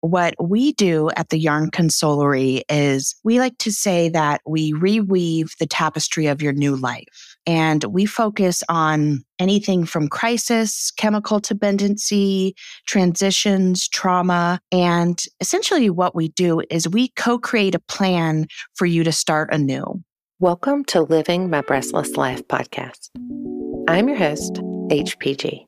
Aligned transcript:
what 0.00 0.34
we 0.40 0.72
do 0.72 1.10
at 1.16 1.28
the 1.28 1.38
Yarn 1.38 1.70
Consolery 1.70 2.62
is 2.68 3.14
we 3.22 3.38
like 3.38 3.58
to 3.58 3.72
say 3.72 4.08
that 4.10 4.40
we 4.46 4.72
reweave 4.72 5.56
the 5.58 5.66
tapestry 5.66 6.26
of 6.26 6.40
your 6.40 6.52
new 6.52 6.76
life. 6.76 7.36
And 7.46 7.84
we 7.84 8.06
focus 8.06 8.62
on 8.68 9.22
anything 9.38 9.84
from 9.84 10.08
crisis, 10.08 10.90
chemical 10.90 11.40
dependency, 11.40 12.54
transitions, 12.86 13.88
trauma. 13.88 14.60
And 14.72 15.22
essentially, 15.40 15.90
what 15.90 16.14
we 16.14 16.28
do 16.28 16.62
is 16.70 16.88
we 16.88 17.08
co 17.16 17.38
create 17.38 17.74
a 17.74 17.80
plan 17.80 18.46
for 18.74 18.86
you 18.86 19.04
to 19.04 19.12
start 19.12 19.52
anew. 19.52 20.02
Welcome 20.38 20.84
to 20.86 21.02
Living 21.02 21.50
My 21.50 21.60
Breastless 21.60 22.16
Life 22.16 22.46
podcast. 22.48 23.10
I'm 23.88 24.08
your 24.08 24.18
host, 24.18 24.54
HPG. 24.90 25.66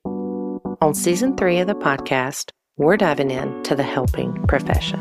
On 0.81 0.95
season 0.95 1.37
three 1.37 1.59
of 1.59 1.67
the 1.67 1.75
podcast, 1.75 2.51
we're 2.77 2.97
diving 2.97 3.31
into 3.31 3.75
the 3.75 3.83
helping 3.83 4.35
profession. 4.47 5.01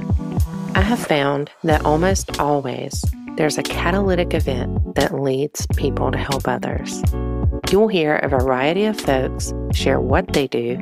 I 0.75 0.81
have 0.81 0.99
found 0.99 1.49
that 1.63 1.85
almost 1.85 2.39
always 2.39 3.03
there's 3.37 3.57
a 3.57 3.63
catalytic 3.63 4.33
event 4.33 4.95
that 4.95 5.19
leads 5.19 5.65
people 5.77 6.11
to 6.11 6.17
help 6.17 6.47
others. 6.47 7.01
You'll 7.71 7.87
hear 7.87 8.17
a 8.17 8.27
variety 8.29 8.85
of 8.85 8.99
folks 8.99 9.53
share 9.73 9.99
what 9.99 10.33
they 10.33 10.47
do, 10.47 10.75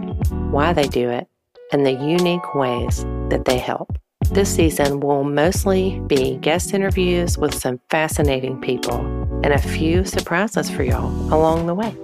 why 0.52 0.74
they 0.74 0.88
do 0.88 1.10
it, 1.10 1.28
and 1.72 1.86
the 1.86 1.94
unique 1.94 2.56
ways 2.56 3.06
that 3.30 3.46
they 3.46 3.60
help. 3.60 3.96
This 4.32 4.54
season 4.54 5.00
will 5.00 5.24
mostly 5.24 6.00
be 6.08 6.38
guest 6.38 6.74
interviews 6.74 7.38
with 7.38 7.54
some 7.54 7.80
fascinating 7.90 8.60
people 8.62 9.00
and 9.44 9.54
a 9.54 9.60
few 9.60 10.04
surprises 10.06 10.70
for 10.70 10.84
y'all 10.84 11.10
along 11.34 11.68
the 11.68 11.76
way. 11.76 11.96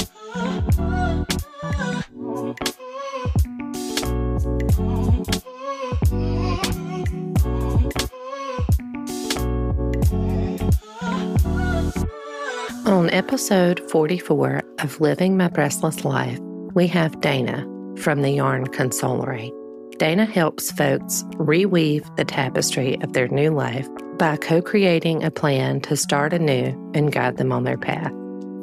episode 13.10 13.82
44 13.92 14.62
of 14.80 15.02
Living 15.02 15.36
My 15.36 15.50
Breastless 15.50 16.06
Life, 16.06 16.40
we 16.74 16.88
have 16.88 17.20
Dana 17.20 17.68
from 17.98 18.22
the 18.22 18.32
Yarn 18.32 18.68
Consolery. 18.68 19.52
Dana 19.98 20.24
helps 20.24 20.72
folks 20.72 21.24
reweave 21.34 22.16
the 22.16 22.24
tapestry 22.24 22.98
of 23.02 23.12
their 23.12 23.28
new 23.28 23.52
life 23.52 23.90
by 24.18 24.38
co 24.38 24.62
creating 24.62 25.22
a 25.22 25.32
plan 25.32 25.82
to 25.82 25.98
start 25.98 26.32
anew 26.32 26.68
and 26.94 27.12
guide 27.12 27.36
them 27.36 27.52
on 27.52 27.66
their 27.66 27.78
path. 27.78 28.14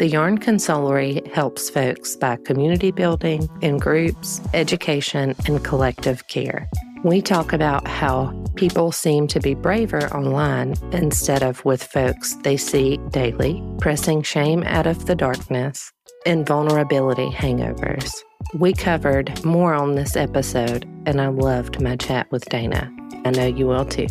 The 0.00 0.08
Yarn 0.08 0.38
Consolery 0.38 1.20
helps 1.34 1.68
folks 1.68 2.16
by 2.16 2.36
community 2.46 2.90
building 2.90 3.46
in 3.60 3.76
groups, 3.76 4.40
education, 4.54 5.34
and 5.46 5.62
collective 5.62 6.26
care. 6.28 6.70
We 7.04 7.20
talk 7.20 7.52
about 7.52 7.86
how 7.86 8.32
people 8.54 8.92
seem 8.92 9.26
to 9.26 9.40
be 9.40 9.52
braver 9.52 10.06
online 10.14 10.72
instead 10.92 11.42
of 11.42 11.62
with 11.66 11.82
folks 11.82 12.34
they 12.36 12.56
see 12.56 12.96
daily, 13.10 13.62
pressing 13.78 14.22
shame 14.22 14.62
out 14.62 14.86
of 14.86 15.04
the 15.04 15.14
darkness 15.14 15.92
and 16.24 16.46
vulnerability 16.46 17.28
hangovers. 17.28 18.10
We 18.54 18.72
covered 18.72 19.44
more 19.44 19.74
on 19.74 19.96
this 19.96 20.16
episode, 20.16 20.86
and 21.04 21.20
I 21.20 21.26
loved 21.26 21.82
my 21.82 21.96
chat 21.96 22.26
with 22.32 22.46
Dana. 22.46 22.90
I 23.26 23.32
know 23.32 23.44
you 23.44 23.66
will 23.66 23.84
too. 23.84 24.06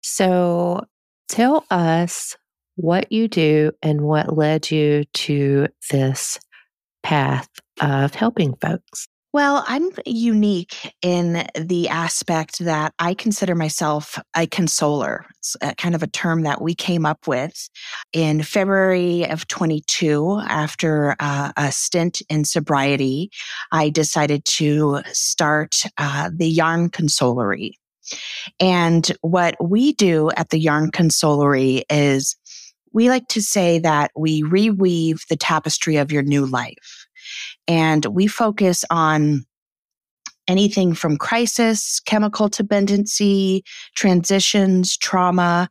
So, 0.00 0.84
tell 1.28 1.64
us 1.72 2.36
what 2.78 3.10
you 3.10 3.26
do 3.26 3.72
and 3.82 4.00
what 4.02 4.36
led 4.36 4.70
you 4.70 5.04
to 5.12 5.66
this 5.90 6.38
path 7.02 7.48
of 7.80 8.14
helping 8.14 8.54
folks. 8.56 9.08
Well, 9.32 9.62
I'm 9.66 9.90
unique 10.06 10.94
in 11.02 11.46
the 11.54 11.88
aspect 11.88 12.60
that 12.60 12.94
I 12.98 13.12
consider 13.12 13.54
myself 13.54 14.18
a 14.34 14.46
consoler. 14.46 15.26
It's 15.38 15.54
a 15.60 15.74
kind 15.74 15.94
of 15.94 16.02
a 16.02 16.06
term 16.06 16.44
that 16.44 16.62
we 16.62 16.74
came 16.74 17.04
up 17.04 17.26
with 17.26 17.68
in 18.14 18.42
February 18.42 19.28
of 19.28 19.46
22 19.48 20.40
after 20.48 21.14
uh, 21.20 21.52
a 21.58 21.70
stint 21.70 22.22
in 22.30 22.46
sobriety. 22.46 23.30
I 23.70 23.90
decided 23.90 24.46
to 24.46 25.02
start 25.12 25.82
uh, 25.98 26.30
the 26.34 26.48
Yarn 26.48 26.88
Consolery. 26.88 27.74
And 28.58 29.12
what 29.20 29.56
we 29.62 29.92
do 29.92 30.30
at 30.36 30.48
the 30.48 30.58
Yarn 30.58 30.90
Consolery 30.90 31.84
is 31.90 32.34
we 32.92 33.08
like 33.08 33.28
to 33.28 33.42
say 33.42 33.78
that 33.80 34.10
we 34.16 34.42
reweave 34.42 35.26
the 35.28 35.36
tapestry 35.36 35.96
of 35.96 36.12
your 36.12 36.22
new 36.22 36.46
life. 36.46 37.06
And 37.66 38.04
we 38.06 38.26
focus 38.26 38.84
on 38.90 39.44
anything 40.48 40.94
from 40.94 41.18
crisis, 41.18 42.00
chemical 42.00 42.48
dependency, 42.48 43.62
transitions, 43.94 44.96
trauma. 44.96 45.68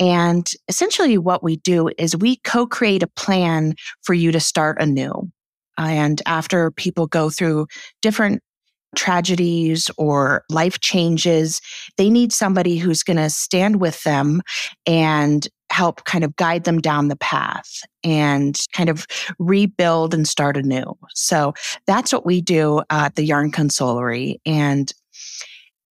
And 0.00 0.50
essentially, 0.68 1.18
what 1.18 1.42
we 1.42 1.56
do 1.56 1.90
is 1.98 2.16
we 2.16 2.36
co 2.38 2.66
create 2.66 3.02
a 3.02 3.08
plan 3.08 3.74
for 4.02 4.14
you 4.14 4.32
to 4.32 4.40
start 4.40 4.80
anew. 4.80 5.30
And 5.78 6.22
after 6.26 6.70
people 6.70 7.06
go 7.06 7.30
through 7.30 7.66
different 8.00 8.42
tragedies 8.96 9.90
or 9.98 10.44
life 10.48 10.80
changes, 10.80 11.60
they 11.98 12.08
need 12.10 12.32
somebody 12.32 12.78
who's 12.78 13.02
going 13.02 13.16
to 13.16 13.30
stand 13.30 13.80
with 13.80 14.02
them 14.04 14.40
and 14.86 15.48
help 15.74 16.04
kind 16.04 16.22
of 16.22 16.36
guide 16.36 16.62
them 16.62 16.80
down 16.80 17.08
the 17.08 17.16
path 17.16 17.82
and 18.04 18.60
kind 18.72 18.88
of 18.88 19.08
rebuild 19.40 20.14
and 20.14 20.28
start 20.28 20.56
anew. 20.56 20.96
So 21.14 21.52
that's 21.88 22.12
what 22.12 22.24
we 22.24 22.40
do 22.40 22.82
at 22.90 23.16
the 23.16 23.24
Yarn 23.24 23.50
Consolery. 23.50 24.40
And 24.46 24.92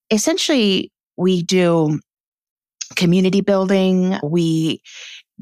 essentially, 0.10 0.90
we 1.18 1.44
do 1.44 2.00
community 2.96 3.42
building, 3.42 4.18
we 4.24 4.82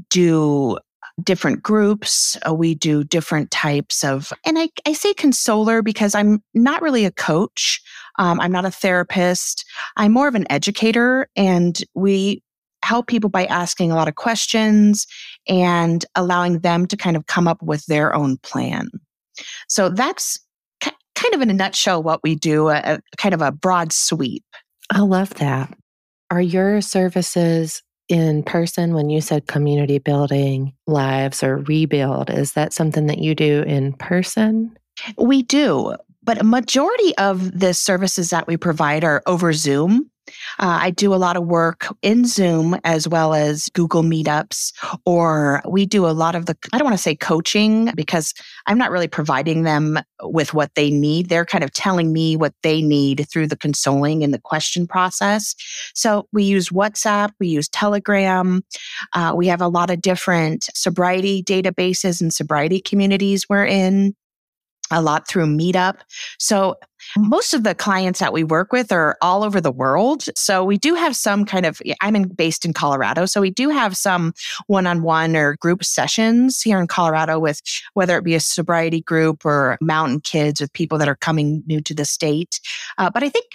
do 0.10 0.80
different 1.24 1.62
groups. 1.62 2.36
Uh, 2.48 2.54
we 2.54 2.74
do 2.74 3.04
different 3.04 3.52
types 3.52 4.04
of, 4.04 4.34
and 4.44 4.58
I, 4.58 4.70
I 4.88 4.94
say 4.94 5.14
consoler 5.14 5.84
because 5.84 6.16
I'm 6.16 6.42
not 6.56 6.82
really 6.82 7.06
a 7.06 7.12
coach. 7.12 7.80
Um, 8.18 8.40
I'm 8.40 8.52
not 8.52 8.66
a 8.66 8.72
therapist. 8.72 9.66
I'm 9.98 10.14
more 10.14 10.28
of 10.28 10.36
an 10.36 10.48
educator, 10.50 11.30
and 11.36 11.80
we 11.94 12.42
help 12.84 13.08
people 13.08 13.30
by 13.30 13.46
asking 13.46 13.92
a 13.92 13.96
lot 13.96 14.08
of 14.08 14.16
questions 14.16 15.08
and 15.48 16.06
allowing 16.16 16.60
them 16.60 16.86
to 16.88 16.98
kind 16.98 17.16
of 17.16 17.28
come 17.28 17.48
up 17.48 17.62
with 17.62 17.86
their 17.86 18.14
own 18.14 18.38
plan. 18.38 18.90
So 19.68 19.90
that's 19.90 20.40
k- 20.80 20.92
kind 21.16 21.34
of 21.34 21.42
in 21.42 21.50
a 21.50 21.54
nutshell 21.54 22.04
what 22.04 22.22
we 22.24 22.36
do, 22.36 22.70
a, 22.70 22.80
a 22.84 23.02
kind 23.18 23.34
of 23.34 23.42
a 23.42 23.52
broad 23.52 23.94
sweep. 23.94 24.44
I 24.90 25.00
love 25.00 25.34
that. 25.36 25.74
Are 26.30 26.42
your 26.42 26.82
services 26.82 27.84
in 28.10 28.44
person 28.44 28.94
when 28.94 29.10
you 29.10 29.22
said 29.22 29.48
community 29.48 29.98
building 29.98 30.74
lives 30.88 31.44
or 31.44 31.58
rebuild? 31.58 32.30
Is 32.30 32.54
that 32.54 32.74
something 32.74 33.08
that 33.08 33.20
you 33.20 33.36
do 33.36 33.64
in 33.64 33.94
person? 33.94 34.78
We 35.18 35.44
do, 35.44 35.96
but 36.24 36.40
a 36.40 36.44
majority 36.44 37.16
of 37.18 37.60
the 37.60 37.74
services 37.74 38.30
that 38.30 38.48
we 38.48 38.58
provide 38.58 39.04
are 39.04 39.22
over 39.26 39.54
Zoom. 39.54 40.12
Uh, 40.60 40.80
I 40.82 40.92
do 40.92 41.14
a 41.14 41.16
lot 41.16 41.36
of 41.36 41.46
work 41.46 41.88
in 42.02 42.26
Zoom 42.26 42.78
as 42.84 43.08
well 43.08 43.34
as 43.34 43.70
Google 43.70 44.04
Meetups, 44.04 44.72
or 45.06 45.62
we 45.68 45.86
do 45.86 46.06
a 46.06 46.12
lot 46.12 46.36
of 46.36 46.46
the, 46.46 46.56
I 46.72 46.78
don't 46.78 46.86
want 46.86 46.96
to 46.96 47.02
say 47.02 47.16
coaching 47.16 47.92
because 47.96 48.34
I'm 48.68 48.78
not 48.78 48.92
really 48.92 49.08
providing 49.08 49.64
them 49.64 50.00
with 50.22 50.54
what 50.54 50.74
they 50.76 50.90
need. 50.92 51.28
They're 51.28 51.46
kind 51.46 51.64
of 51.64 51.74
telling 51.74 52.14
me 52.14 52.38
what 52.38 52.54
they 52.64 52.82
need 52.82 53.28
through 53.32 53.48
the 53.48 53.58
consoling 53.58 54.24
and 54.24 54.34
the 54.34 54.40
question 54.40 54.88
process. 54.88 55.56
So 55.96 56.28
we 56.32 56.44
use 56.44 56.70
WhatsApp, 56.70 57.32
we 57.40 57.48
use 57.48 57.68
Telegram. 57.68 58.64
Uh, 59.14 59.34
we 59.36 59.48
have 59.48 59.62
a 59.62 59.68
lot 59.68 59.90
of 59.90 60.02
different 60.02 60.70
sobriety 60.74 61.44
databases 61.44 62.22
and 62.22 62.34
sobriety 62.34 62.80
communities 62.80 63.50
we're 63.50 63.66
in 63.66 64.16
a 64.92 65.02
lot 65.02 65.28
through 65.28 65.46
Meetup. 65.46 65.98
So 66.40 66.76
most 67.18 67.54
of 67.54 67.64
the 67.64 67.74
clients 67.74 68.20
that 68.20 68.34
we 68.34 68.44
work 68.44 68.72
with 68.72 68.92
are 68.92 69.18
all 69.22 69.44
over 69.44 69.60
the 69.60 69.72
world. 69.72 70.26
So 70.36 70.64
we 70.64 70.78
do 70.78 70.94
have 70.96 71.16
some 71.16 71.46
kind 71.46 71.66
of, 71.66 71.82
I'm 72.02 72.16
in, 72.16 72.28
based 72.28 72.66
in 72.66 72.74
Colorado. 72.74 73.26
So 73.26 73.42
we 73.42 73.50
do 73.50 73.70
have 73.70 73.98
some 73.98 74.34
one 74.68 74.86
on 74.86 75.02
one 75.02 75.36
or 75.36 75.56
group 75.58 75.84
sessions 75.84 76.62
here 76.62 76.80
in 76.80 76.88
Colorado 76.88 77.40
with 77.40 77.62
whether 77.94 78.18
it 78.18 78.24
be 78.24 78.36
a 78.36 78.40
sobriety 78.40 79.02
group 79.02 79.46
or 79.46 79.78
mountain 79.82 80.20
kids 80.22 80.62
with 80.62 80.72
people 80.74 80.98
that 81.00 81.10
are 81.10 81.16
coming 81.16 81.64
new 81.66 81.82
to 81.82 81.94
the 81.94 82.06
state. 82.06 82.60
Uh, 82.98 83.10
but 83.10 83.24
I 83.24 83.30
think 83.30 83.46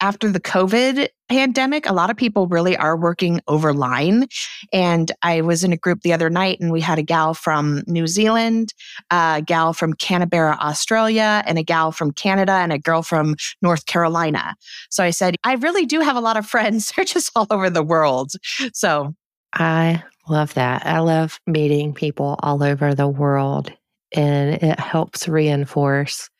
after 0.00 0.30
the 0.30 0.40
COVID 0.40 1.08
pandemic, 1.28 1.88
a 1.88 1.92
lot 1.92 2.10
of 2.10 2.16
people 2.16 2.48
really 2.48 2.76
are 2.76 2.96
working 2.96 3.40
over 3.46 3.72
line. 3.72 4.26
And 4.72 5.12
I 5.22 5.42
was 5.42 5.62
in 5.62 5.72
a 5.72 5.76
group 5.76 6.02
the 6.02 6.12
other 6.12 6.30
night 6.30 6.58
and 6.60 6.72
we 6.72 6.80
had 6.80 6.98
a 6.98 7.02
gal 7.02 7.34
from 7.34 7.82
New 7.86 8.06
Zealand, 8.06 8.74
a 9.10 9.42
gal 9.44 9.72
from 9.72 9.92
Canberra, 9.94 10.56
Australia, 10.60 11.42
and 11.46 11.58
a 11.58 11.62
gal 11.62 11.92
from 11.92 12.12
Canada 12.12 12.52
and 12.52 12.72
a 12.72 12.78
girl 12.78 13.02
from 13.02 13.36
North 13.62 13.86
Carolina. 13.86 14.54
So 14.90 15.04
I 15.04 15.10
said, 15.10 15.36
I 15.44 15.54
really 15.54 15.86
do 15.86 16.00
have 16.00 16.16
a 16.16 16.20
lot 16.20 16.36
of 16.36 16.46
friends. 16.46 16.92
They're 16.96 17.04
just 17.04 17.30
all 17.36 17.46
over 17.50 17.70
the 17.70 17.82
world. 17.82 18.32
So 18.72 19.14
I 19.52 20.02
love 20.28 20.54
that. 20.54 20.86
I 20.86 21.00
love 21.00 21.38
meeting 21.46 21.92
people 21.92 22.36
all 22.42 22.62
over 22.62 22.94
the 22.94 23.08
world, 23.08 23.72
and 24.14 24.54
it 24.62 24.78
helps 24.78 25.26
reinforce 25.26 26.30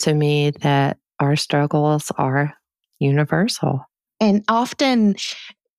to 0.00 0.14
me 0.14 0.50
that 0.62 0.98
our 1.18 1.36
struggles 1.36 2.12
are 2.16 2.54
universal. 3.00 3.84
And 4.20 4.44
often, 4.48 5.16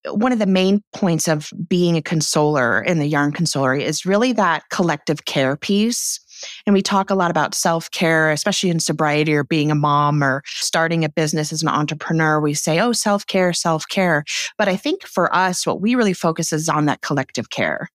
one 0.09 0.31
of 0.31 0.39
the 0.39 0.47
main 0.47 0.81
points 0.93 1.27
of 1.27 1.51
being 1.69 1.95
a 1.95 2.01
consoler 2.01 2.81
in 2.81 2.99
the 2.99 3.05
yarn 3.05 3.31
consolery 3.31 3.83
is 3.83 4.05
really 4.05 4.33
that 4.33 4.63
collective 4.69 5.25
care 5.25 5.55
piece. 5.55 6.19
And 6.65 6.73
we 6.73 6.81
talk 6.81 7.11
a 7.11 7.15
lot 7.15 7.29
about 7.29 7.53
self 7.53 7.91
care, 7.91 8.31
especially 8.31 8.71
in 8.71 8.79
sobriety 8.79 9.33
or 9.33 9.43
being 9.43 9.69
a 9.69 9.75
mom 9.75 10.23
or 10.23 10.41
starting 10.47 11.05
a 11.05 11.09
business 11.09 11.53
as 11.53 11.61
an 11.61 11.69
entrepreneur. 11.69 12.39
We 12.39 12.55
say, 12.55 12.79
oh, 12.79 12.93
self 12.93 13.27
care, 13.27 13.53
self 13.53 13.85
care. 13.89 14.23
But 14.57 14.67
I 14.67 14.75
think 14.75 15.03
for 15.03 15.33
us, 15.35 15.67
what 15.67 15.81
we 15.81 15.93
really 15.93 16.13
focus 16.13 16.51
is 16.51 16.67
on 16.67 16.85
that 16.85 17.01
collective 17.01 17.51
care. 17.51 17.89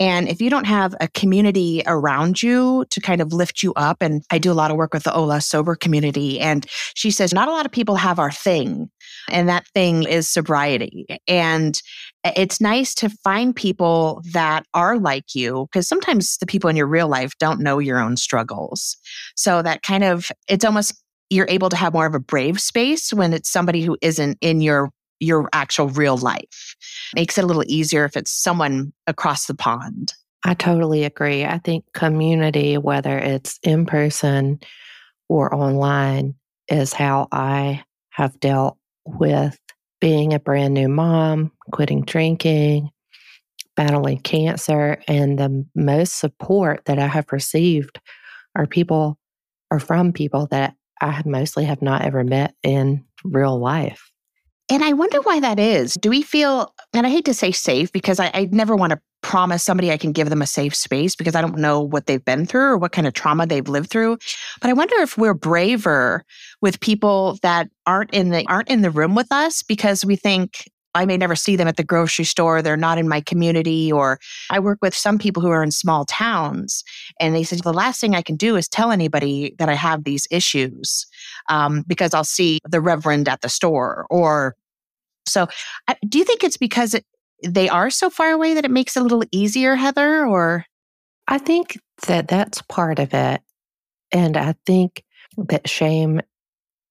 And 0.00 0.28
if 0.28 0.40
you 0.40 0.50
don't 0.50 0.66
have 0.66 0.94
a 1.00 1.08
community 1.08 1.82
around 1.86 2.42
you 2.42 2.84
to 2.90 3.00
kind 3.00 3.20
of 3.20 3.32
lift 3.32 3.62
you 3.62 3.72
up, 3.74 3.98
and 4.00 4.22
I 4.30 4.38
do 4.38 4.52
a 4.52 4.54
lot 4.54 4.70
of 4.70 4.76
work 4.76 4.92
with 4.92 5.04
the 5.04 5.14
Ola 5.14 5.40
Sober 5.40 5.74
community, 5.74 6.40
and 6.40 6.66
she 6.94 7.10
says, 7.10 7.32
not 7.32 7.48
a 7.48 7.52
lot 7.52 7.66
of 7.66 7.72
people 7.72 7.96
have 7.96 8.18
our 8.18 8.32
thing, 8.32 8.90
and 9.30 9.48
that 9.48 9.66
thing 9.68 10.02
is 10.04 10.28
sobriety. 10.28 11.06
And 11.26 11.80
it's 12.24 12.60
nice 12.60 12.94
to 12.96 13.08
find 13.08 13.54
people 13.54 14.22
that 14.32 14.66
are 14.74 14.98
like 14.98 15.34
you, 15.34 15.68
because 15.70 15.88
sometimes 15.88 16.36
the 16.38 16.46
people 16.46 16.68
in 16.68 16.76
your 16.76 16.86
real 16.86 17.08
life 17.08 17.32
don't 17.38 17.60
know 17.60 17.78
your 17.78 18.00
own 18.00 18.16
struggles. 18.16 18.96
So 19.36 19.62
that 19.62 19.82
kind 19.82 20.04
of, 20.04 20.30
it's 20.48 20.64
almost, 20.64 20.94
you're 21.28 21.46
able 21.48 21.68
to 21.68 21.76
have 21.76 21.92
more 21.92 22.06
of 22.06 22.14
a 22.14 22.20
brave 22.20 22.60
space 22.60 23.12
when 23.12 23.32
it's 23.32 23.50
somebody 23.50 23.82
who 23.82 23.96
isn't 24.00 24.38
in 24.40 24.60
your 24.60 24.90
your 25.20 25.48
actual 25.52 25.88
real 25.88 26.16
life. 26.16 26.76
Makes 27.14 27.38
it 27.38 27.44
a 27.44 27.46
little 27.46 27.64
easier 27.66 28.04
if 28.04 28.16
it's 28.16 28.30
someone 28.30 28.92
across 29.06 29.46
the 29.46 29.54
pond. 29.54 30.12
I 30.44 30.54
totally 30.54 31.04
agree. 31.04 31.44
I 31.44 31.58
think 31.58 31.84
community, 31.92 32.78
whether 32.78 33.18
it's 33.18 33.58
in 33.62 33.86
person 33.86 34.60
or 35.28 35.54
online, 35.54 36.34
is 36.68 36.92
how 36.92 37.28
I 37.32 37.84
have 38.10 38.38
dealt 38.40 38.76
with 39.04 39.58
being 40.00 40.34
a 40.34 40.38
brand 40.38 40.74
new 40.74 40.88
mom, 40.88 41.52
quitting 41.72 42.02
drinking, 42.02 42.90
battling 43.76 44.20
cancer. 44.20 45.02
And 45.08 45.38
the 45.38 45.66
most 45.74 46.18
support 46.18 46.84
that 46.86 46.98
I 46.98 47.06
have 47.06 47.32
received 47.32 48.00
are 48.54 48.66
people 48.66 49.18
or 49.70 49.80
from 49.80 50.12
people 50.12 50.46
that 50.50 50.74
I 51.00 51.22
mostly 51.24 51.64
have 51.64 51.82
not 51.82 52.02
ever 52.02 52.24
met 52.24 52.54
in 52.62 53.04
real 53.24 53.58
life. 53.58 54.10
And 54.68 54.82
I 54.82 54.92
wonder 54.94 55.20
why 55.20 55.38
that 55.40 55.60
is. 55.60 55.94
Do 55.94 56.10
we 56.10 56.22
feel, 56.22 56.74
and 56.92 57.06
I 57.06 57.10
hate 57.10 57.24
to 57.26 57.34
say 57.34 57.52
safe 57.52 57.92
because 57.92 58.18
I, 58.18 58.30
I, 58.34 58.48
never 58.50 58.74
want 58.74 58.90
to 58.90 59.00
promise 59.22 59.62
somebody 59.62 59.92
I 59.92 59.96
can 59.96 60.12
give 60.12 60.28
them 60.28 60.42
a 60.42 60.46
safe 60.46 60.74
space 60.74 61.14
because 61.14 61.34
I 61.36 61.40
don't 61.40 61.58
know 61.58 61.80
what 61.80 62.06
they've 62.06 62.24
been 62.24 62.46
through 62.46 62.62
or 62.62 62.78
what 62.78 62.92
kind 62.92 63.06
of 63.06 63.14
trauma 63.14 63.46
they've 63.46 63.68
lived 63.68 63.90
through. 63.90 64.18
But 64.60 64.70
I 64.70 64.72
wonder 64.72 64.96
if 64.96 65.16
we're 65.16 65.34
braver 65.34 66.24
with 66.62 66.80
people 66.80 67.38
that 67.42 67.68
aren't 67.86 68.12
in 68.12 68.30
the 68.30 68.44
aren't 68.48 68.68
in 68.68 68.82
the 68.82 68.90
room 68.90 69.14
with 69.14 69.30
us 69.30 69.62
because 69.62 70.04
we 70.04 70.16
think 70.16 70.68
I 70.96 71.04
may 71.04 71.18
never 71.18 71.36
see 71.36 71.56
them 71.56 71.68
at 71.68 71.76
the 71.76 71.84
grocery 71.84 72.24
store. 72.24 72.62
They're 72.62 72.76
not 72.76 72.98
in 72.98 73.08
my 73.08 73.20
community. 73.20 73.92
Or 73.92 74.18
I 74.50 74.58
work 74.58 74.78
with 74.80 74.94
some 74.94 75.18
people 75.18 75.42
who 75.42 75.50
are 75.50 75.62
in 75.62 75.70
small 75.70 76.06
towns 76.06 76.82
and 77.20 77.34
they 77.34 77.44
said, 77.44 77.60
the 77.60 77.72
last 77.72 78.00
thing 78.00 78.14
I 78.14 78.22
can 78.22 78.36
do 78.36 78.56
is 78.56 78.66
tell 78.66 78.90
anybody 78.90 79.54
that 79.58 79.68
I 79.68 79.74
have 79.74 80.04
these 80.04 80.26
issues 80.30 81.06
um, 81.48 81.84
because 81.86 82.14
I'll 82.14 82.24
see 82.24 82.60
the 82.68 82.80
reverend 82.80 83.28
at 83.28 83.40
the 83.40 83.48
store. 83.48 84.06
Or 84.10 84.54
so 85.26 85.48
do 86.08 86.18
you 86.18 86.24
think 86.24 86.44
it's 86.44 86.56
because 86.56 86.94
it, 86.94 87.04
they 87.46 87.68
are 87.68 87.90
so 87.90 88.10
far 88.10 88.30
away 88.30 88.54
that 88.54 88.64
it 88.64 88.70
makes 88.70 88.96
it 88.96 89.00
a 89.00 89.02
little 89.02 89.24
easier, 89.32 89.74
Heather? 89.74 90.26
Or 90.26 90.64
I 91.28 91.38
think 91.38 91.78
that 92.06 92.28
that's 92.28 92.62
part 92.62 92.98
of 92.98 93.12
it. 93.12 93.40
And 94.12 94.36
I 94.36 94.54
think 94.64 95.02
that 95.36 95.68
shame 95.68 96.20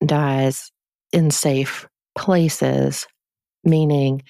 dies 0.06 0.72
in 1.12 1.32
safe 1.32 1.88
places 2.18 3.08
meaning 3.66 4.22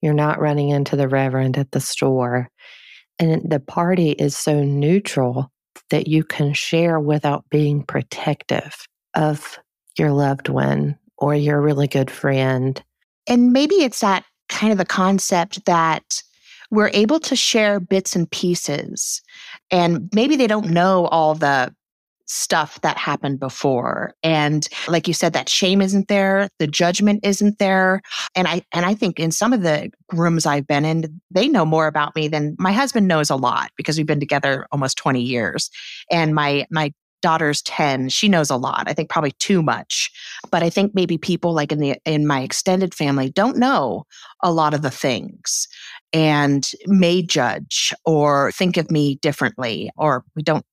you're 0.00 0.14
not 0.14 0.40
running 0.40 0.70
into 0.70 0.96
the 0.96 1.08
reverend 1.08 1.58
at 1.58 1.72
the 1.72 1.80
store. 1.80 2.48
And 3.18 3.50
the 3.50 3.60
party 3.60 4.10
is 4.10 4.36
so 4.36 4.62
neutral 4.62 5.50
that 5.90 6.06
you 6.06 6.24
can 6.24 6.52
share 6.54 7.00
without 7.00 7.44
being 7.50 7.82
protective 7.82 8.86
of 9.14 9.58
your 9.98 10.12
loved 10.12 10.48
one 10.48 10.98
or 11.18 11.34
your 11.34 11.60
really 11.60 11.88
good 11.88 12.10
friend. 12.10 12.82
And 13.28 13.52
maybe 13.52 13.76
it's 13.76 14.00
that 14.00 14.24
kind 14.48 14.72
of 14.72 14.78
the 14.78 14.84
concept 14.84 15.64
that 15.66 16.22
we're 16.70 16.90
able 16.92 17.20
to 17.20 17.36
share 17.36 17.80
bits 17.80 18.16
and 18.16 18.30
pieces. 18.30 19.22
And 19.70 20.08
maybe 20.14 20.36
they 20.36 20.46
don't 20.46 20.70
know 20.70 21.06
all 21.06 21.34
the 21.34 21.74
stuff 22.26 22.80
that 22.80 22.96
happened 22.96 23.38
before 23.38 24.12
and 24.24 24.66
like 24.88 25.06
you 25.06 25.14
said 25.14 25.32
that 25.32 25.48
shame 25.48 25.80
isn't 25.80 26.08
there 26.08 26.48
the 26.58 26.66
judgment 26.66 27.20
isn't 27.24 27.60
there 27.60 28.02
and 28.34 28.48
i 28.48 28.60
and 28.72 28.84
i 28.84 28.94
think 28.94 29.20
in 29.20 29.30
some 29.30 29.52
of 29.52 29.62
the 29.62 29.88
rooms 30.12 30.44
i've 30.44 30.66
been 30.66 30.84
in 30.84 31.20
they 31.30 31.46
know 31.46 31.64
more 31.64 31.86
about 31.86 32.16
me 32.16 32.26
than 32.26 32.56
my 32.58 32.72
husband 32.72 33.06
knows 33.06 33.30
a 33.30 33.36
lot 33.36 33.70
because 33.76 33.96
we've 33.96 34.08
been 34.08 34.18
together 34.18 34.66
almost 34.72 34.98
20 34.98 35.22
years 35.22 35.70
and 36.10 36.34
my 36.34 36.66
my 36.68 36.92
daughter's 37.26 37.60
10 37.62 38.08
she 38.08 38.28
knows 38.28 38.50
a 38.50 38.56
lot 38.56 38.84
i 38.86 38.92
think 38.92 39.10
probably 39.10 39.32
too 39.32 39.64
much 39.64 40.12
but 40.52 40.62
i 40.62 40.70
think 40.70 40.94
maybe 40.94 41.18
people 41.18 41.52
like 41.52 41.72
in 41.72 41.80
the 41.80 41.96
in 42.04 42.24
my 42.24 42.40
extended 42.40 42.94
family 42.94 43.28
don't 43.30 43.56
know 43.56 44.04
a 44.44 44.52
lot 44.52 44.72
of 44.72 44.82
the 44.82 44.92
things 44.92 45.66
and 46.12 46.70
may 46.86 47.20
judge 47.22 47.92
or 48.04 48.52
think 48.52 48.76
of 48.76 48.92
me 48.92 49.16
differently 49.16 49.90
or 49.96 50.24
we 50.36 50.42
don't 50.44 50.64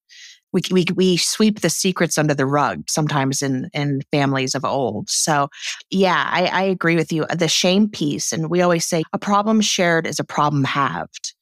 we, 0.51 0.61
we, 0.69 0.85
we 0.93 1.17
sweep 1.17 1.61
the 1.61 1.69
secrets 1.71 2.19
under 2.19 2.35
the 2.35 2.45
rug 2.45 2.83
sometimes 2.87 3.41
in, 3.41 3.71
in 3.73 4.01
families 4.11 4.53
of 4.53 4.63
old. 4.63 5.09
So, 5.09 5.49
yeah, 5.89 6.29
I, 6.31 6.45
I 6.45 6.61
agree 6.61 6.95
with 6.95 7.11
you. 7.11 7.25
The 7.25 7.47
shame 7.47 7.89
piece, 7.89 8.31
and 8.31 8.51
we 8.51 8.61
always 8.61 8.85
say 8.85 9.01
a 9.13 9.17
problem 9.17 9.61
shared 9.61 10.05
is 10.05 10.19
a 10.19 10.23
problem 10.23 10.63
halved. 10.63 11.33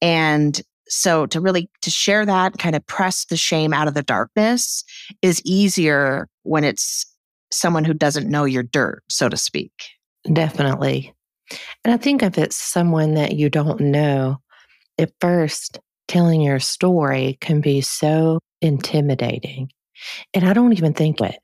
And 0.00 0.62
so 0.92 1.26
to 1.26 1.40
really 1.40 1.68
to 1.80 1.90
share 1.90 2.24
that 2.26 2.58
kind 2.58 2.76
of 2.76 2.86
press 2.86 3.24
the 3.26 3.36
shame 3.36 3.72
out 3.72 3.88
of 3.88 3.94
the 3.94 4.02
darkness 4.02 4.84
is 5.22 5.42
easier 5.44 6.28
when 6.42 6.64
it's 6.64 7.06
someone 7.50 7.84
who 7.84 7.94
doesn't 7.94 8.30
know 8.30 8.44
your 8.44 8.62
dirt 8.62 9.02
so 9.08 9.28
to 9.28 9.36
speak 9.36 9.72
definitely 10.32 11.12
and 11.84 11.92
i 11.92 11.96
think 11.96 12.22
if 12.22 12.38
it's 12.38 12.56
someone 12.56 13.14
that 13.14 13.36
you 13.36 13.48
don't 13.50 13.80
know 13.80 14.38
at 14.98 15.12
first 15.20 15.78
telling 16.08 16.40
your 16.40 16.60
story 16.60 17.38
can 17.40 17.60
be 17.60 17.80
so 17.80 18.38
intimidating. 18.60 19.70
And 20.34 20.46
I 20.46 20.52
don't 20.52 20.72
even 20.72 20.92
think 20.92 21.20
it, 21.20 21.38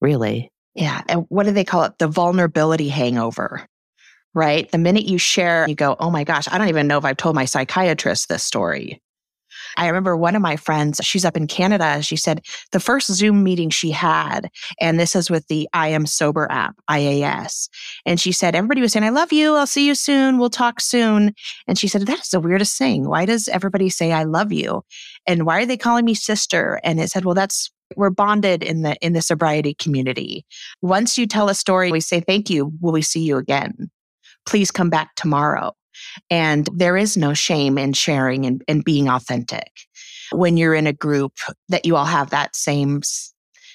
really. 0.00 0.50
Yeah. 0.74 1.02
And 1.08 1.26
what 1.28 1.44
do 1.44 1.52
they 1.52 1.64
call 1.64 1.84
it? 1.84 1.98
The 1.98 2.08
vulnerability 2.08 2.88
hangover, 2.88 3.66
right? 4.34 4.70
The 4.70 4.78
minute 4.78 5.04
you 5.04 5.18
share, 5.18 5.68
you 5.68 5.74
go, 5.74 5.96
oh 5.98 6.10
my 6.10 6.24
gosh, 6.24 6.46
I 6.50 6.58
don't 6.58 6.68
even 6.68 6.86
know 6.86 6.98
if 6.98 7.04
I've 7.04 7.16
told 7.16 7.34
my 7.34 7.44
psychiatrist 7.44 8.28
this 8.28 8.44
story. 8.44 9.00
I 9.76 9.86
remember 9.86 10.16
one 10.16 10.36
of 10.36 10.42
my 10.42 10.56
friends, 10.56 11.00
she's 11.02 11.24
up 11.24 11.36
in 11.36 11.46
Canada. 11.46 12.02
She 12.02 12.16
said 12.16 12.44
the 12.72 12.80
first 12.80 13.12
Zoom 13.12 13.42
meeting 13.42 13.70
she 13.70 13.90
had, 13.90 14.50
and 14.80 14.98
this 14.98 15.14
is 15.14 15.30
with 15.30 15.46
the 15.48 15.68
I 15.72 15.88
Am 15.88 16.06
Sober 16.06 16.46
app, 16.50 16.76
IAS. 16.88 17.68
And 18.06 18.20
she 18.20 18.32
said, 18.32 18.54
everybody 18.54 18.80
was 18.80 18.92
saying, 18.92 19.04
I 19.04 19.10
love 19.10 19.32
you. 19.32 19.54
I'll 19.54 19.66
see 19.66 19.86
you 19.86 19.94
soon. 19.94 20.38
We'll 20.38 20.50
talk 20.50 20.80
soon. 20.80 21.34
And 21.66 21.78
she 21.78 21.88
said, 21.88 22.02
that's 22.02 22.30
the 22.30 22.40
weirdest 22.40 22.76
thing. 22.78 23.08
Why 23.08 23.26
does 23.26 23.48
everybody 23.48 23.90
say, 23.90 24.12
I 24.12 24.24
love 24.24 24.52
you? 24.52 24.82
And 25.26 25.46
why 25.46 25.60
are 25.60 25.66
they 25.66 25.76
calling 25.76 26.04
me 26.04 26.14
sister? 26.14 26.80
And 26.84 27.00
it 27.00 27.10
said, 27.10 27.24
well, 27.24 27.34
that's 27.34 27.70
we're 27.96 28.10
bonded 28.10 28.62
in 28.62 28.82
the 28.82 28.94
in 29.04 29.14
the 29.14 29.22
sobriety 29.22 29.74
community. 29.74 30.46
Once 30.80 31.18
you 31.18 31.26
tell 31.26 31.48
a 31.48 31.54
story, 31.54 31.90
we 31.90 32.00
say 32.00 32.20
thank 32.20 32.48
you. 32.48 32.72
Will 32.80 32.92
we 32.92 33.02
see 33.02 33.20
you 33.20 33.36
again? 33.36 33.90
Please 34.46 34.70
come 34.70 34.90
back 34.90 35.14
tomorrow. 35.16 35.72
And 36.30 36.68
there 36.74 36.96
is 36.96 37.16
no 37.16 37.34
shame 37.34 37.78
in 37.78 37.92
sharing 37.92 38.46
and, 38.46 38.62
and 38.68 38.84
being 38.84 39.08
authentic 39.08 39.70
when 40.32 40.56
you're 40.56 40.74
in 40.74 40.86
a 40.86 40.92
group 40.92 41.34
that 41.68 41.84
you 41.84 41.96
all 41.96 42.04
have 42.04 42.30
that 42.30 42.56
same 42.56 43.02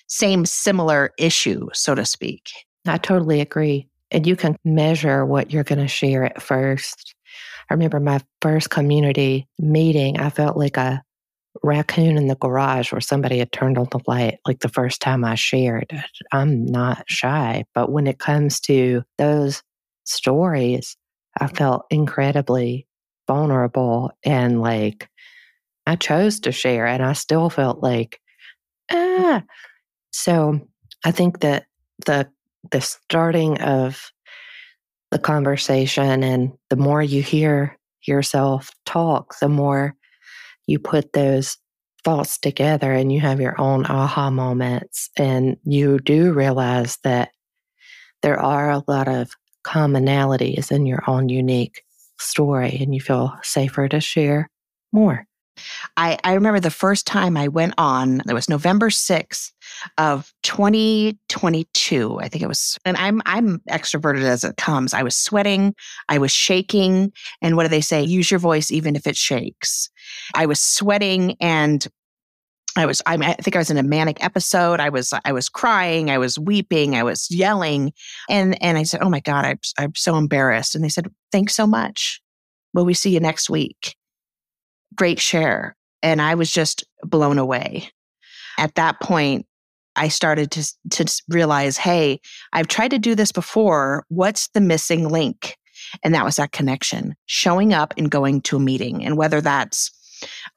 same 0.08 0.46
similar 0.46 1.12
issue, 1.18 1.68
so 1.74 1.96
to 1.96 2.06
speak. 2.06 2.50
I 2.86 2.98
totally 2.98 3.42
agree. 3.42 3.88
And 4.12 4.28
you 4.28 4.36
can 4.36 4.56
measure 4.64 5.26
what 5.26 5.52
you're 5.52 5.64
going 5.64 5.80
to 5.80 5.88
share 5.88 6.24
at 6.24 6.42
first. 6.42 7.16
I 7.70 7.74
remember 7.74 8.00
my 8.00 8.22
first 8.42 8.70
community 8.70 9.48
meeting, 9.58 10.20
I 10.20 10.30
felt 10.30 10.58
like 10.58 10.78
a 10.78 11.02
raccoon 11.64 12.18
in 12.18 12.28
the 12.28 12.36
garage 12.36 12.92
where 12.92 13.02
somebody 13.02 13.40
had 13.40 13.52
turned 13.52 13.78
on 13.78 13.88
the 13.92 14.00
light 14.08 14.40
like 14.46 14.60
the 14.60 14.70
first 14.70 15.02
time 15.02 15.24
I 15.24 15.36
shared. 15.36 15.92
I'm 16.32 16.66
not 16.66 17.04
shy, 17.08 17.64
but 17.74 17.92
when 17.92 18.08
it 18.08 18.20
comes 18.20 18.60
to 18.62 19.04
those 19.18 19.64
stories, 20.06 20.98
I 21.40 21.48
felt 21.48 21.86
incredibly 21.90 22.88
vulnerable 23.28 24.12
and 24.24 24.62
like 24.62 25.10
I 25.88 25.96
chose 25.96 26.40
to 26.42 26.52
share 26.52 26.86
and 26.86 27.04
I 27.04 27.14
still 27.14 27.50
felt 27.50 27.82
like 27.82 28.20
ah 28.92 29.44
so 30.12 30.60
I 31.04 31.12
think 31.12 31.42
that 31.42 31.66
the 32.06 32.30
the 32.72 32.82
starting 32.82 33.60
of 33.62 34.12
the 35.12 35.20
conversation 35.20 36.24
and 36.24 36.52
the 36.70 36.76
more 36.76 37.02
you 37.02 37.22
hear 37.22 37.78
yourself 38.06 38.72
talk, 38.86 39.36
the 39.40 39.50
more 39.50 39.96
you 40.68 40.80
put 40.80 41.14
those 41.14 41.58
thoughts 42.04 42.38
together 42.38 42.92
and 42.92 43.12
you 43.12 43.20
have 43.20 43.40
your 43.40 43.60
own 43.60 43.86
aha 43.86 44.30
moments. 44.30 45.10
And 45.18 45.58
you 45.64 46.00
do 46.00 46.34
realize 46.34 46.98
that 47.04 47.30
there 48.22 48.40
are 48.40 48.72
a 48.72 48.84
lot 48.88 49.08
of 49.08 49.32
commonalities 49.66 50.72
in 50.72 50.86
your 50.86 51.04
own 51.08 51.30
unique 51.30 51.82
story, 52.20 52.78
and 52.80 52.94
you 52.94 53.02
feel 53.02 53.34
safer 53.44 53.88
to 53.90 54.00
share 54.00 54.50
more. 54.92 55.26
I, 55.98 56.18
I 56.24 56.34
remember 56.34 56.60
the 56.60 56.70
first 56.70 57.08
time 57.08 57.38
I 57.38 57.48
went 57.48 57.76
on, 57.78 58.22
it 58.28 58.34
was 58.34 58.50
November 58.50 58.90
6th 58.90 59.52
of 59.98 60.34
2022. 60.44 62.20
I 62.20 62.28
think 62.28 62.44
it 62.44 62.48
was, 62.48 62.78
and 62.84 62.98
I'm 62.98 63.22
I'm 63.26 63.60
extroverted 63.70 64.24
as 64.24 64.44
it 64.44 64.58
comes. 64.58 64.94
I 64.94 65.04
was 65.04 65.16
sweating, 65.16 65.74
I 66.10 66.18
was 66.18 66.32
shaking, 66.32 67.14
and 67.42 67.56
what 67.56 67.64
do 67.64 67.70
they 67.70 67.82
say? 67.82 68.04
Use 68.04 68.30
your 68.30 68.40
voice 68.40 68.70
even 68.70 68.96
if 68.96 69.08
it 69.08 69.16
shakes. 69.16 69.90
I 70.34 70.46
was 70.46 70.62
sweating 70.62 71.36
and 71.40 71.88
I 72.76 72.86
was 72.86 73.02
I, 73.06 73.16
I 73.16 73.34
think 73.34 73.56
I 73.56 73.60
was 73.60 73.72
in 73.72 73.78
a 73.78 73.84
manic 73.84 74.24
episode. 74.24 74.80
I 74.80 74.90
was 74.90 75.14
I 75.24 75.32
was 75.32 75.50
crying, 75.50 76.10
I 76.10 76.18
was 76.18 76.38
weeping, 76.38 76.96
I 76.96 77.04
was 77.04 77.30
yelling. 77.32 77.94
And 78.30 78.62
and 78.62 78.78
I 78.78 78.84
said, 78.84 79.02
"Oh 79.02 79.10
my 79.10 79.22
god, 79.22 79.46
I'm 79.46 79.60
I'm 79.78 79.96
so 79.96 80.18
embarrassed." 80.18 80.76
And 80.76 80.84
they 80.84 80.90
said, 80.90 81.08
"Thanks 81.32 81.56
so 81.56 81.66
much. 81.66 82.22
Will 82.74 82.86
we 82.86 82.94
see 82.94 83.12
you 83.12 83.20
next 83.20 83.50
week?" 83.50 83.96
Great 84.96 85.20
share. 85.20 85.76
And 86.04 86.22
I 86.22 86.36
was 86.36 86.52
just 86.52 86.84
blown 87.04 87.38
away. 87.38 87.90
At 88.58 88.76
that 88.76 89.00
point, 89.00 89.46
I 89.96 90.10
started 90.10 90.52
to 90.52 90.74
to 90.92 91.22
realize, 91.30 91.78
"Hey, 91.78 92.20
I've 92.52 92.68
tried 92.68 92.92
to 92.92 93.00
do 93.00 93.16
this 93.16 93.32
before. 93.32 94.06
What's 94.10 94.50
the 94.50 94.62
missing 94.62 95.08
link?" 95.10 95.58
And 96.04 96.14
that 96.14 96.26
was 96.26 96.36
that 96.38 96.52
connection, 96.52 97.16
showing 97.26 97.74
up 97.74 97.94
and 97.98 98.12
going 98.12 98.42
to 98.42 98.58
a 98.58 98.60
meeting. 98.60 99.06
And 99.06 99.18
whether 99.18 99.40
that's 99.40 99.92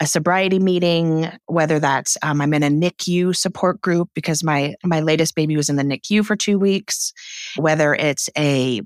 a 0.01 0.07
sobriety 0.07 0.59
meeting, 0.59 1.31
whether 1.47 1.79
that's 1.79 2.17
um, 2.23 2.41
I'm 2.41 2.55
in 2.55 2.63
a 2.63 2.69
NICU 2.69 3.35
support 3.35 3.81
group 3.81 4.11
because 4.15 4.45
my 4.45 4.75
my 4.85 5.01
latest 5.01 5.35
baby 5.35 5.57
was 5.57 5.69
in 5.69 5.77
the 5.77 5.83
NICU 5.83 6.25
for 6.25 6.37
two 6.37 6.59
weeks, 6.59 7.13
whether 7.57 7.95
it's 7.95 8.29
a 8.37 8.81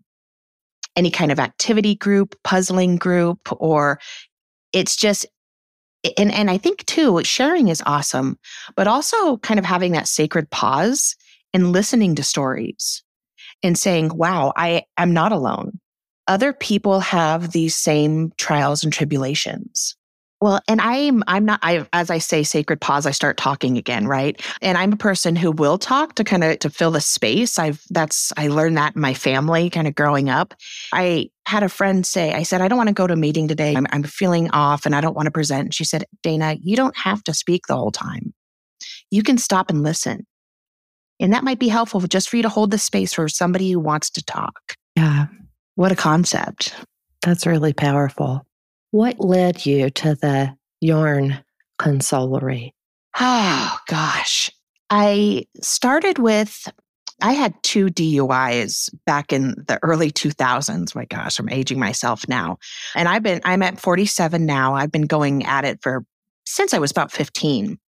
any 0.97 1.11
kind 1.11 1.33
of 1.33 1.39
activity 1.39 1.95
group, 1.95 2.35
puzzling 2.45 2.97
group, 2.97 3.41
or 3.61 3.99
it's 4.73 4.97
just 4.97 5.27
and 6.19 6.33
and 6.33 6.51
I 6.51 6.59
think 6.59 6.85
too, 6.87 7.23
sharing 7.25 7.69
is 7.69 7.83
awesome, 7.87 8.39
but 8.77 8.87
also 8.87 9.37
kind 9.39 9.59
of 9.59 9.65
having 9.65 9.93
that 9.93 10.09
sacred 10.09 10.51
pause 10.51 11.17
and 11.55 11.73
listening 11.73 12.15
to 12.17 12.23
stories 12.23 13.03
and 13.63 13.79
saying, 13.79 14.17
wow, 14.17 14.53
I 14.57 14.85
am 14.97 15.13
not 15.13 15.33
alone. 15.33 15.79
Other 16.27 16.53
people 16.53 17.01
have 17.01 17.53
these 17.53 17.77
same 17.77 18.33
trials 18.39 18.85
and 18.85 18.93
tribulations. 18.93 19.97
Well, 20.43 20.61
and 20.67 20.81
I'm 20.81 21.23
I'm 21.29 21.45
not 21.45 21.61
I 21.63 21.87
as 21.93 22.11
I 22.11 22.19
say 22.19 22.43
sacred 22.43 22.81
pause 22.81 23.07
I 23.07 23.13
start 23.13 23.37
talking 23.37 23.79
again, 23.79 24.09
right? 24.09 24.43
And 24.61 24.77
I'm 24.77 24.93
a 24.93 24.97
person 24.97 25.37
who 25.37 25.53
will 25.53 25.79
talk 25.79 26.17
to 26.17 26.25
kind 26.25 26.43
of 26.43 26.59
to 26.59 26.69
fill 26.69 26.91
the 26.91 27.01
space. 27.01 27.61
I've 27.61 27.81
that's 27.91 28.33
I 28.37 28.49
learned 28.49 28.77
that 28.77 28.97
in 28.97 29.01
my 29.01 29.15
family 29.15 29.71
kind 29.71 29.87
of 29.87 29.95
growing 29.95 30.29
up. 30.29 30.53
I 30.93 31.31
had 31.47 31.63
a 31.63 31.69
friend 31.69 32.05
say, 32.05 32.33
I 32.33 32.43
said, 32.43 32.61
I 32.61 32.67
don't 32.67 32.77
want 32.77 32.89
to 32.89 32.93
go 32.93 33.07
to 33.07 33.13
a 33.13 33.17
meeting 33.17 33.47
today. 33.47 33.77
I'm, 33.77 33.87
I'm 33.93 34.03
feeling 34.03 34.51
off 34.51 34.85
and 34.85 34.97
I 34.97 35.01
don't 35.01 35.15
want 35.15 35.27
to 35.27 35.31
present. 35.31 35.67
And 35.67 35.75
she 35.75 35.85
said, 35.85 36.07
Dana, 36.25 36.57
you 36.61 36.75
don't 36.75 36.97
have 36.97 37.23
to 37.25 37.35
speak 37.35 37.69
the 37.69 37.77
whole 37.77 37.93
time. 37.93 38.35
You 39.13 39.23
can 39.23 39.39
stop 39.39 39.71
and 39.71 39.85
listen. 39.85 40.27
And 41.21 41.33
that 41.35 41.45
might 41.45 41.61
be 41.61 41.69
helpful 41.69 42.01
just 42.01 42.29
for 42.29 42.37
you 42.37 42.43
to 42.43 42.49
hold 42.49 42.73
the 42.73 42.79
space 42.79 43.13
for 43.15 43.29
somebody 43.29 43.71
who 43.71 43.79
wants 43.79 44.11
to 44.11 44.25
talk. 44.25 44.75
Yeah. 44.97 45.27
What 45.77 45.93
a 45.93 45.97
concept. 45.97 46.75
That's 47.21 47.47
really 47.47 47.73
powerful. 47.73 48.45
What 48.93 49.19
led 49.19 49.65
you 49.65 49.89
to 49.89 50.15
the 50.15 50.55
yarn 50.83 51.43
consolery? 51.79 52.75
Oh, 53.19 53.79
gosh. 53.89 54.51
I 54.91 55.47
started 55.63 56.19
with, 56.19 56.71
I 57.23 57.33
had 57.33 57.55
two 57.63 57.87
DUIs 57.87 58.95
back 59.07 59.33
in 59.33 59.55
the 59.67 59.79
early 59.83 60.11
2000s. 60.11 60.95
My 60.95 61.07
gosh, 61.07 61.39
I'm 61.39 61.49
aging 61.49 61.79
myself 61.79 62.29
now. 62.29 62.59
And 62.95 63.09
I've 63.09 63.23
been, 63.23 63.41
I'm 63.45 63.63
at 63.63 63.81
47 63.81 64.45
now. 64.45 64.75
I've 64.75 64.93
been 64.93 65.07
going 65.07 65.47
at 65.47 65.65
it 65.65 65.79
for 65.81 66.05
since 66.45 66.75
I 66.75 66.79
was 66.79 66.91
about 66.91 67.11
15. 67.11 67.79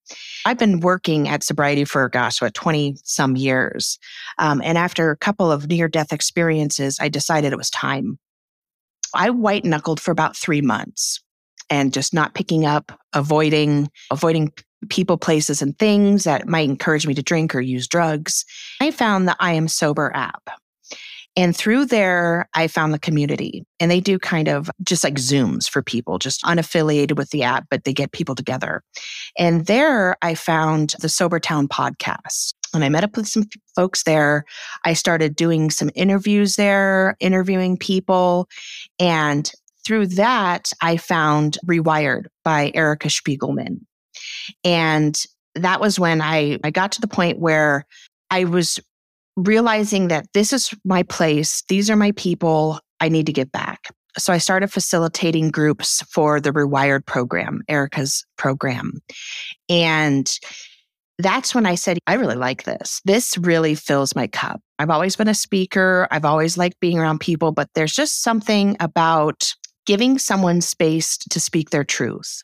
I've 0.47 0.59
been 0.59 0.81
working 0.81 1.29
at 1.29 1.43
sobriety 1.43 1.85
for, 1.85 2.09
gosh, 2.09 2.41
what, 2.41 2.55
20 2.55 2.97
some 3.05 3.37
years. 3.37 3.99
Um, 4.39 4.63
and 4.65 4.79
after 4.79 5.11
a 5.11 5.19
couple 5.19 5.53
of 5.53 5.69
near 5.69 5.87
death 5.87 6.15
experiences, 6.15 6.99
I 6.99 7.11
decided 7.11 7.53
it 7.53 7.59
was 7.59 7.69
time. 7.69 8.19
I 9.15 9.31
white 9.31 9.65
knuckled 9.65 10.01
for 10.01 10.11
about 10.11 10.37
three 10.37 10.61
months 10.61 11.21
and 11.71 11.93
just 11.93 12.13
not 12.13 12.35
picking 12.35 12.67
up, 12.67 12.93
avoiding, 13.15 13.91
avoiding 14.11 14.53
people, 14.89 15.17
places, 15.17 15.63
and 15.63 15.79
things 15.79 16.25
that 16.25 16.47
might 16.47 16.69
encourage 16.69 17.07
me 17.07 17.15
to 17.15 17.23
drink 17.23 17.55
or 17.55 17.61
use 17.61 17.89
drugs. 17.89 18.45
I 18.81 18.91
found 18.91 19.27
the 19.27 19.37
I 19.41 19.53
Am 19.53 19.69
Sober 19.69 20.13
app. 20.15 20.51
And 21.37 21.57
through 21.57 21.87
there, 21.87 22.49
I 22.55 22.69
found 22.69 22.95
the 22.95 22.99
community 22.99 23.65
and 23.81 23.91
they 23.91 23.99
do 23.99 24.21
kind 24.21 24.49
of 24.49 24.71
just 24.85 25.03
like 25.03 25.15
Zooms 25.15 25.69
for 25.69 25.83
people, 25.83 26.19
just 26.19 26.43
unaffiliated 26.45 27.17
with 27.17 27.31
the 27.31 27.43
app, 27.43 27.67
but 27.71 27.83
they 27.83 27.93
get 27.93 28.13
people 28.13 28.37
together. 28.37 28.83
And 29.37 29.67
there 29.67 30.17
I 30.23 30.37
found 30.37 30.95
the 31.01 31.09
Sober 31.09 31.41
Town 31.41 31.67
podcast. 31.67 32.55
And 32.75 32.85
I 32.85 32.89
met 32.89 33.05
up 33.05 33.17
with 33.17 33.29
some 33.29 33.45
folks 33.75 34.03
there. 34.05 34.45
I 34.85 34.93
started 34.93 35.37
doing 35.37 35.71
some 35.71 35.91
interviews 35.95 36.57
there, 36.57 37.17
interviewing 37.21 37.77
people. 37.77 38.49
And 38.99 39.51
through 39.85 40.09
that, 40.09 40.71
I 40.81 40.97
found 40.97 41.59
Rewired 41.67 42.27
by 42.45 42.73
Erica 42.75 43.09
Spiegelman. 43.09 43.81
And 44.65 45.21
that 45.55 45.81
was 45.81 45.99
when 45.99 46.21
I, 46.21 46.59
I 46.65 46.71
got 46.71 46.93
to 46.93 47.01
the 47.01 47.09
point 47.09 47.39
where 47.39 47.87
I 48.31 48.45
was 48.45 48.81
realizing 49.37 50.09
that 50.09 50.27
this 50.33 50.53
is 50.53 50.73
my 50.85 51.03
place, 51.03 51.63
these 51.69 51.91
are 51.91 51.97
my 51.97 52.13
people, 52.13 52.81
I 53.01 53.09
need 53.09 53.27
to 53.27 53.33
get 53.33 53.53
back. 53.53 53.91
So 54.17 54.33
I 54.33 54.39
started 54.39 54.69
facilitating 54.69 55.51
groups 55.51 56.03
for 56.03 56.41
the 56.41 56.53
Rewired 56.53 57.05
program, 57.05 57.63
Erica's 57.69 58.25
program. 58.37 59.01
And 59.69 60.31
that's 61.19 61.55
when 61.55 61.67
I 61.67 61.77
said, 61.77 61.99
I 62.07 62.15
really 62.15 62.35
like 62.35 62.65
this. 62.65 63.01
This 63.05 63.39
really 63.39 63.75
fills 63.75 64.17
my 64.17 64.27
cup. 64.27 64.61
I've 64.79 64.91
always 64.91 65.17
been 65.17 65.29
a 65.29 65.35
speaker. 65.35 66.09
I've 66.11 66.25
always 66.25 66.59
liked 66.59 66.81
being 66.81 66.99
around 66.99 67.21
people, 67.21 67.53
but 67.53 67.69
there's 67.75 67.93
just 67.93 68.23
something 68.23 68.77
about 68.81 69.55
giving 69.87 70.19
someone 70.19 70.61
space 70.61 71.17
to 71.19 71.39
speak 71.39 71.71
their 71.71 71.85
truth, 71.85 72.43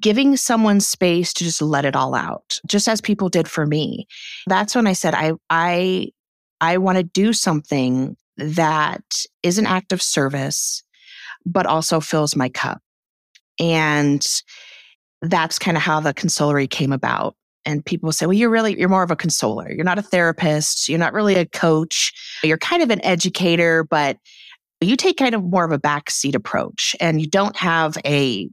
giving 0.00 0.36
someone 0.36 0.80
space 0.80 1.34
to 1.34 1.44
just 1.44 1.60
let 1.60 1.84
it 1.84 1.96
all 1.96 2.14
out, 2.14 2.58
just 2.66 2.88
as 2.88 3.00
people 3.00 3.28
did 3.28 3.48
for 3.48 3.66
me. 3.66 4.06
That's 4.46 4.74
when 4.74 4.86
I 4.86 4.94
said, 4.94 5.14
I, 5.14 5.32
I, 5.50 6.08
I 6.60 6.78
want 6.78 6.96
to 6.96 7.04
do 7.04 7.32
something 7.32 8.16
that 8.38 9.04
is 9.42 9.58
an 9.58 9.66
act 9.66 9.92
of 9.92 10.00
service, 10.00 10.82
but 11.44 11.66
also 11.66 12.00
fills 12.00 12.36
my 12.36 12.48
cup. 12.48 12.80
And 13.58 14.24
that's 15.20 15.58
kind 15.58 15.76
of 15.76 15.82
how 15.82 16.00
the 16.00 16.14
consolery 16.14 16.66
came 16.66 16.92
about 16.92 17.34
and 17.66 17.84
people 17.84 18.12
say, 18.12 18.24
well, 18.24 18.32
you're 18.32 18.48
really, 18.48 18.78
you're 18.78 18.88
more 18.88 19.02
of 19.02 19.10
a 19.10 19.16
consoler. 19.16 19.70
You're 19.70 19.84
not 19.84 19.98
a 19.98 20.02
therapist. 20.02 20.88
You're 20.88 20.98
not 20.98 21.12
really 21.12 21.34
a 21.34 21.44
coach. 21.44 22.12
You're 22.42 22.56
kind 22.56 22.82
of 22.82 22.90
an 22.90 23.04
educator, 23.04 23.84
but 23.84 24.16
you 24.80 24.96
take 24.96 25.16
kind 25.16 25.34
of 25.34 25.42
more 25.42 25.64
of 25.64 25.72
a 25.72 25.78
backseat 25.78 26.34
approach 26.34 26.94
and 27.00 27.20
you 27.20 27.26
don't 27.26 27.56
have 27.56 27.98
a, 28.06 28.48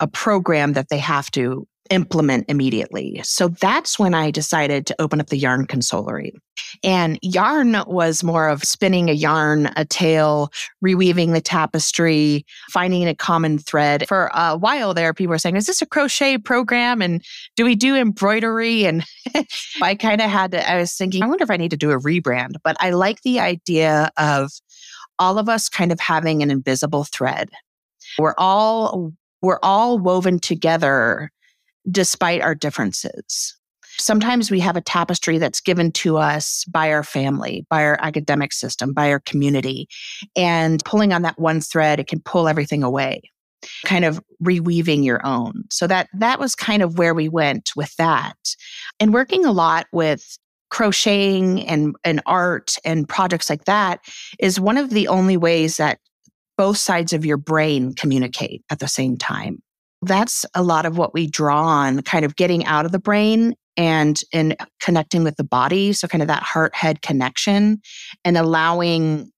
a 0.00 0.06
program 0.06 0.74
that 0.74 0.88
they 0.88 0.98
have 0.98 1.30
to 1.32 1.66
implement 1.90 2.46
immediately. 2.48 3.20
So 3.24 3.48
that's 3.48 3.98
when 3.98 4.14
I 4.14 4.30
decided 4.30 4.86
to 4.86 4.96
open 5.00 5.20
up 5.20 5.28
the 5.28 5.36
yarn 5.36 5.66
consolery. 5.66 6.32
And 6.82 7.18
yarn 7.22 7.76
was 7.86 8.22
more 8.22 8.48
of 8.48 8.62
spinning 8.62 9.10
a 9.10 9.14
yarn, 9.14 9.70
a 9.76 9.84
tale, 9.84 10.52
reweaving 10.84 11.32
the 11.32 11.40
tapestry, 11.40 12.46
finding 12.70 13.06
a 13.08 13.14
common 13.14 13.58
thread. 13.58 14.06
For 14.08 14.30
a 14.34 14.56
while 14.56 14.94
there, 14.94 15.12
people 15.12 15.30
were 15.30 15.38
saying, 15.38 15.56
is 15.56 15.66
this 15.66 15.82
a 15.82 15.86
crochet 15.86 16.38
program? 16.38 17.02
And 17.02 17.22
do 17.56 17.64
we 17.64 17.74
do 17.74 17.96
embroidery? 17.96 18.84
And 18.84 19.04
I 19.82 19.94
kind 19.94 20.20
of 20.20 20.30
had 20.30 20.52
to, 20.52 20.70
I 20.70 20.78
was 20.78 20.92
thinking, 20.94 21.22
I 21.22 21.26
wonder 21.26 21.44
if 21.44 21.50
I 21.50 21.56
need 21.56 21.72
to 21.72 21.76
do 21.76 21.90
a 21.90 21.98
rebrand. 21.98 22.54
But 22.62 22.76
I 22.80 22.90
like 22.90 23.22
the 23.22 23.40
idea 23.40 24.10
of 24.16 24.50
all 25.18 25.38
of 25.38 25.48
us 25.48 25.68
kind 25.68 25.92
of 25.92 26.00
having 26.00 26.42
an 26.42 26.50
invisible 26.50 27.04
thread. 27.04 27.50
We're 28.18 28.34
all 28.38 29.12
we're 29.42 29.58
all 29.60 29.98
woven 29.98 30.38
together 30.38 31.31
despite 31.90 32.40
our 32.40 32.54
differences. 32.54 33.56
Sometimes 33.98 34.50
we 34.50 34.60
have 34.60 34.76
a 34.76 34.80
tapestry 34.80 35.38
that's 35.38 35.60
given 35.60 35.92
to 35.92 36.16
us 36.16 36.64
by 36.64 36.90
our 36.90 37.02
family, 37.02 37.66
by 37.68 37.84
our 37.84 37.98
academic 38.00 38.52
system, 38.52 38.94
by 38.94 39.10
our 39.10 39.20
community. 39.20 39.86
And 40.34 40.82
pulling 40.84 41.12
on 41.12 41.22
that 41.22 41.38
one 41.38 41.60
thread, 41.60 42.00
it 42.00 42.06
can 42.06 42.20
pull 42.20 42.48
everything 42.48 42.82
away, 42.82 43.20
kind 43.84 44.04
of 44.04 44.20
reweaving 44.42 45.04
your 45.04 45.24
own. 45.26 45.64
So 45.70 45.86
that 45.88 46.08
that 46.14 46.40
was 46.40 46.54
kind 46.54 46.82
of 46.82 46.98
where 46.98 47.14
we 47.14 47.28
went 47.28 47.70
with 47.76 47.94
that. 47.96 48.36
And 48.98 49.12
working 49.12 49.44
a 49.44 49.52
lot 49.52 49.86
with 49.92 50.38
crocheting 50.70 51.66
and, 51.68 51.94
and 52.02 52.22
art 52.24 52.76
and 52.82 53.06
projects 53.06 53.50
like 53.50 53.66
that 53.66 54.00
is 54.38 54.58
one 54.58 54.78
of 54.78 54.88
the 54.88 55.06
only 55.06 55.36
ways 55.36 55.76
that 55.76 55.98
both 56.56 56.78
sides 56.78 57.12
of 57.12 57.26
your 57.26 57.36
brain 57.36 57.92
communicate 57.94 58.64
at 58.70 58.78
the 58.78 58.88
same 58.88 59.18
time. 59.18 59.62
That's 60.02 60.44
a 60.54 60.62
lot 60.62 60.84
of 60.84 60.98
what 60.98 61.14
we 61.14 61.26
draw 61.26 61.64
on, 61.64 62.02
kind 62.02 62.24
of 62.24 62.36
getting 62.36 62.64
out 62.64 62.84
of 62.84 62.92
the 62.92 62.98
brain 62.98 63.54
and 63.76 64.20
in 64.32 64.56
connecting 64.80 65.24
with 65.24 65.36
the 65.36 65.44
body. 65.44 65.92
So 65.92 66.08
kind 66.08 66.22
of 66.22 66.28
that 66.28 66.42
heart 66.42 66.74
head 66.74 67.02
connection 67.02 67.80
and 68.24 68.36
allowing, 68.36 69.30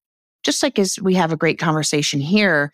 just 0.42 0.62
like 0.62 0.78
as 0.78 0.98
we 1.00 1.14
have 1.14 1.32
a 1.32 1.36
great 1.36 1.58
conversation 1.58 2.20
here, 2.20 2.72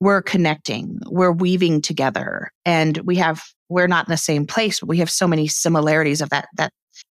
we're 0.00 0.22
connecting, 0.22 0.98
we're 1.06 1.32
weaving 1.32 1.82
together 1.82 2.50
and 2.64 2.98
we 2.98 3.16
have, 3.16 3.42
we're 3.68 3.86
not 3.86 4.06
in 4.06 4.12
the 4.12 4.16
same 4.16 4.46
place, 4.46 4.80
but 4.80 4.88
we 4.88 4.98
have 4.98 5.10
so 5.10 5.26
many 5.26 5.48
similarities 5.48 6.20
of 6.20 6.30
that, 6.30 6.48
that 6.56 6.70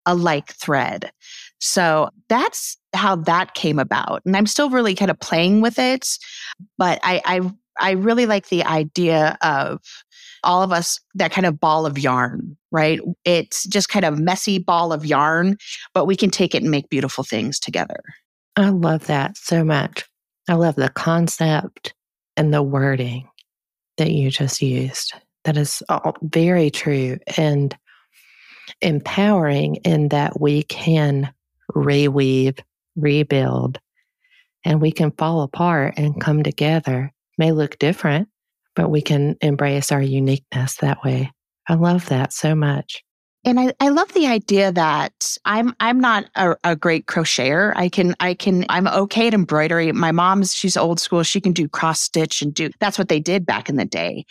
a 0.06 0.16
like 0.16 0.54
thread. 0.54 1.12
So 1.60 2.10
that's 2.30 2.78
how 2.94 3.16
that 3.16 3.56
came 3.56 3.80
about. 3.80 4.22
And 4.26 4.38
I'm 4.38 4.48
still 4.48 4.70
really 4.70 4.96
kind 4.96 5.12
of 5.12 5.20
playing 5.20 5.62
with 5.62 5.80
it, 5.80 6.08
but 6.78 7.00
I, 7.04 7.22
I, 7.26 7.52
I 7.80 7.92
really 7.92 8.26
like 8.26 8.50
the 8.50 8.64
idea 8.64 9.38
of 9.42 9.80
all 10.44 10.64
of 10.64 10.72
us 10.72 11.00
that 11.16 11.32
kind 11.32 11.46
of 11.46 11.60
ball 11.60 11.86
of 11.86 11.98
yarn, 11.98 12.58
right? 12.72 13.00
It's 13.26 13.66
just 13.66 13.90
kind 13.90 14.06
of 14.06 14.20
messy 14.20 14.60
ball 14.60 14.94
of 14.94 15.06
yarn, 15.06 15.58
but 15.94 16.06
we 16.06 16.16
can 16.16 16.30
take 16.30 16.56
it 16.56 16.62
and 16.62 16.72
make 16.72 16.90
beautiful 16.90 17.24
things 17.24 17.60
together. 17.60 18.02
I 18.56 18.70
love 18.70 19.08
that 19.08 19.38
so 19.38 19.64
much. 19.64 20.06
I 20.50 20.54
love 20.54 20.76
the 20.76 20.90
concept 20.90 21.94
and 22.36 22.54
the 22.54 22.64
wording 22.64 23.28
that 23.98 24.12
you 24.12 24.32
just 24.32 24.62
used. 24.62 25.14
That 25.44 25.58
is 25.58 25.84
all 25.90 26.16
very 26.22 26.70
true 26.70 27.18
and 27.38 27.76
empowering 28.82 29.76
in 29.78 30.10
that 30.10 30.40
we 30.40 30.64
can 30.64 31.34
reweave, 31.74 32.60
rebuild, 32.96 33.80
and 34.66 34.82
we 34.82 34.92
can 34.92 35.12
fall 35.12 35.42
apart 35.42 35.94
and 35.98 36.20
come 36.20 36.44
together. 36.44 37.14
May 37.38 37.52
look 37.52 37.78
different, 37.80 38.30
but 38.76 38.90
we 38.90 39.02
can 39.02 39.36
embrace 39.42 39.92
our 39.92 40.02
uniqueness 40.02 40.76
that 40.78 41.04
way. 41.04 41.32
I 41.68 41.76
love 41.76 42.08
that 42.08 42.34
so 42.34 42.56
much. 42.56 43.04
And 43.48 43.62
I, 43.62 43.72
I 43.80 43.90
love 43.90 44.12
the 44.14 44.28
idea 44.28 44.74
that 44.74 45.38
I'm 45.46 45.74
I'm 45.80 46.02
not 46.02 46.26
a, 46.36 46.58
a, 46.66 46.76
great 46.76 47.06
crocheter. 47.06 47.72
I 47.78 47.88
can 47.88 48.14
I 48.20 48.34
can 48.34 48.66
I'm 48.68 48.88
okay 48.88 49.28
at 49.28 49.34
embroidery. 49.34 49.92
My 49.94 50.12
mom's 50.12 50.54
she's 50.54 50.76
old 50.76 51.00
school. 51.00 51.24
She 51.24 51.40
can 51.40 51.54
do 51.54 51.70
cross 51.70 52.02
stitch 52.02 52.42
and 52.42 52.54
do 52.54 52.72
that's 52.80 52.98
what 52.98 53.08
they 53.08 53.22
did 53.22 53.46
back 53.46 53.70
in 53.70 53.78
the 53.78 53.86
day. 53.86 54.26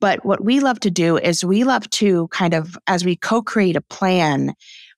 But 0.00 0.24
what 0.24 0.42
we 0.42 0.60
love 0.60 0.80
to 0.80 0.90
do 0.90 1.18
is 1.18 1.44
we 1.44 1.64
love 1.64 1.90
to 1.90 2.28
kind 2.28 2.54
of 2.54 2.78
as 2.86 3.04
we 3.04 3.14
co-create 3.14 3.76
a 3.76 3.82
plan, 3.82 4.54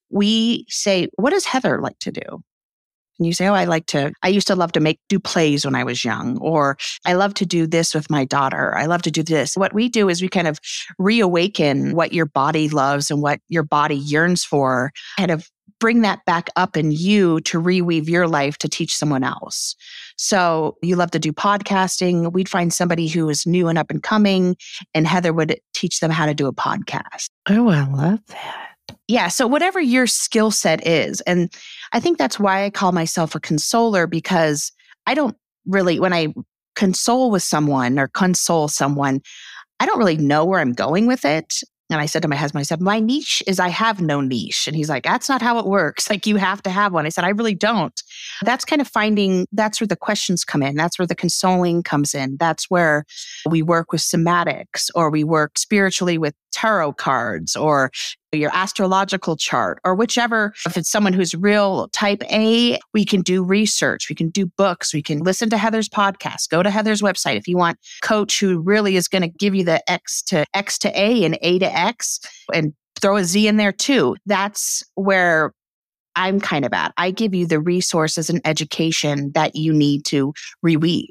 we 0.08 0.66
say, 0.68 1.08
what 1.16 1.30
does 1.30 1.44
Heather 1.44 1.80
like 1.80 1.98
to 2.00 2.12
do? 2.12 2.44
And 3.18 3.26
you 3.26 3.32
say, 3.32 3.46
Oh, 3.46 3.54
I 3.54 3.64
like 3.64 3.86
to, 3.86 4.12
I 4.22 4.28
used 4.28 4.46
to 4.48 4.56
love 4.56 4.72
to 4.72 4.80
make, 4.80 5.00
do 5.08 5.18
plays 5.18 5.64
when 5.64 5.74
I 5.74 5.84
was 5.84 6.04
young, 6.04 6.38
or 6.38 6.76
I 7.04 7.14
love 7.14 7.34
to 7.34 7.46
do 7.46 7.66
this 7.66 7.94
with 7.94 8.10
my 8.10 8.24
daughter. 8.24 8.76
I 8.76 8.86
love 8.86 9.02
to 9.02 9.10
do 9.10 9.22
this. 9.22 9.56
What 9.56 9.72
we 9.72 9.88
do 9.88 10.08
is 10.08 10.22
we 10.22 10.28
kind 10.28 10.48
of 10.48 10.58
reawaken 10.98 11.94
what 11.94 12.12
your 12.12 12.26
body 12.26 12.68
loves 12.68 13.10
and 13.10 13.22
what 13.22 13.40
your 13.48 13.62
body 13.62 13.96
yearns 13.96 14.44
for, 14.44 14.92
kind 15.18 15.30
of 15.30 15.48
bring 15.80 16.02
that 16.02 16.24
back 16.24 16.48
up 16.56 16.76
in 16.76 16.92
you 16.92 17.40
to 17.42 17.60
reweave 17.60 18.08
your 18.08 18.26
life 18.26 18.56
to 18.58 18.68
teach 18.68 18.96
someone 18.96 19.24
else. 19.24 19.76
So 20.16 20.76
you 20.82 20.96
love 20.96 21.10
to 21.12 21.18
do 21.18 21.32
podcasting. 21.32 22.32
We'd 22.32 22.48
find 22.48 22.72
somebody 22.72 23.08
who 23.08 23.28
is 23.28 23.46
new 23.46 23.68
and 23.68 23.78
up 23.78 23.90
and 23.90 24.02
coming, 24.02 24.56
and 24.94 25.06
Heather 25.06 25.32
would 25.32 25.58
teach 25.74 26.00
them 26.00 26.10
how 26.10 26.26
to 26.26 26.34
do 26.34 26.46
a 26.46 26.52
podcast. 26.52 27.28
Oh, 27.48 27.68
I 27.68 27.86
love 27.86 28.20
that. 28.28 28.73
Yeah. 29.08 29.28
So, 29.28 29.46
whatever 29.46 29.80
your 29.80 30.06
skill 30.06 30.50
set 30.50 30.86
is, 30.86 31.20
and 31.22 31.52
I 31.92 32.00
think 32.00 32.18
that's 32.18 32.38
why 32.38 32.64
I 32.64 32.70
call 32.70 32.92
myself 32.92 33.34
a 33.34 33.40
consoler 33.40 34.06
because 34.06 34.72
I 35.06 35.14
don't 35.14 35.36
really, 35.66 36.00
when 36.00 36.12
I 36.12 36.34
console 36.74 37.30
with 37.30 37.42
someone 37.42 37.98
or 37.98 38.08
console 38.08 38.68
someone, 38.68 39.20
I 39.80 39.86
don't 39.86 39.98
really 39.98 40.16
know 40.16 40.44
where 40.44 40.60
I'm 40.60 40.72
going 40.72 41.06
with 41.06 41.24
it. 41.24 41.60
And 41.90 42.00
I 42.00 42.06
said 42.06 42.22
to 42.22 42.28
my 42.28 42.36
husband, 42.36 42.60
I 42.60 42.64
said, 42.64 42.80
my 42.80 42.98
niche 42.98 43.42
is 43.46 43.60
I 43.60 43.68
have 43.68 44.00
no 44.00 44.20
niche. 44.22 44.66
And 44.66 44.74
he's 44.74 44.88
like, 44.88 45.04
that's 45.04 45.28
not 45.28 45.42
how 45.42 45.58
it 45.58 45.66
works. 45.66 46.08
Like 46.14 46.26
you 46.26 46.36
have 46.36 46.62
to 46.62 46.70
have 46.70 46.92
one. 46.92 47.06
I 47.06 47.08
said, 47.08 47.24
I 47.24 47.30
really 47.30 47.56
don't. 47.56 48.00
That's 48.42 48.64
kind 48.64 48.80
of 48.80 48.86
finding, 48.86 49.46
that's 49.50 49.80
where 49.80 49.88
the 49.88 49.96
questions 49.96 50.44
come 50.44 50.62
in. 50.62 50.76
That's 50.76 50.96
where 50.96 51.06
the 51.06 51.14
consoling 51.16 51.82
comes 51.82 52.14
in. 52.14 52.36
That's 52.38 52.70
where 52.70 53.04
we 53.50 53.60
work 53.60 53.90
with 53.90 54.00
somatics 54.00 54.90
or 54.94 55.10
we 55.10 55.24
work 55.24 55.58
spiritually 55.58 56.16
with 56.16 56.34
tarot 56.54 56.94
cards 56.94 57.56
or 57.56 57.90
your 58.32 58.50
astrological 58.54 59.36
chart 59.36 59.78
or 59.84 59.94
whichever. 59.94 60.52
If 60.66 60.76
it's 60.76 60.90
someone 60.90 61.12
who's 61.12 61.34
real 61.34 61.88
type 61.88 62.22
A, 62.30 62.78
we 62.92 63.04
can 63.04 63.22
do 63.22 63.44
research, 63.44 64.08
we 64.08 64.14
can 64.14 64.30
do 64.30 64.46
books, 64.46 64.94
we 64.94 65.02
can 65.02 65.20
listen 65.20 65.50
to 65.50 65.58
Heather's 65.58 65.88
podcast, 65.88 66.48
go 66.48 66.62
to 66.62 66.70
Heather's 66.70 67.02
website. 67.02 67.36
If 67.36 67.46
you 67.46 67.56
want 67.56 67.78
coach 68.02 68.40
who 68.40 68.60
really 68.60 68.96
is 68.96 69.08
going 69.08 69.22
to 69.22 69.28
give 69.28 69.54
you 69.54 69.64
the 69.64 69.88
X 69.90 70.22
to 70.22 70.46
X 70.54 70.78
to 70.78 71.00
A 71.00 71.24
and 71.24 71.38
A 71.42 71.58
to 71.58 71.72
X 71.72 72.20
and 72.52 72.72
throw 73.00 73.16
a 73.16 73.24
Z 73.24 73.46
in 73.46 73.56
there 73.56 73.72
too, 73.72 74.16
that's 74.26 74.82
where 74.94 75.52
I'm 76.16 76.40
kind 76.40 76.64
of 76.64 76.72
at. 76.72 76.92
I 76.96 77.10
give 77.10 77.34
you 77.34 77.46
the 77.46 77.60
resources 77.60 78.30
and 78.30 78.40
education 78.44 79.32
that 79.34 79.56
you 79.56 79.72
need 79.72 80.04
to 80.06 80.32
reweave. 80.64 81.08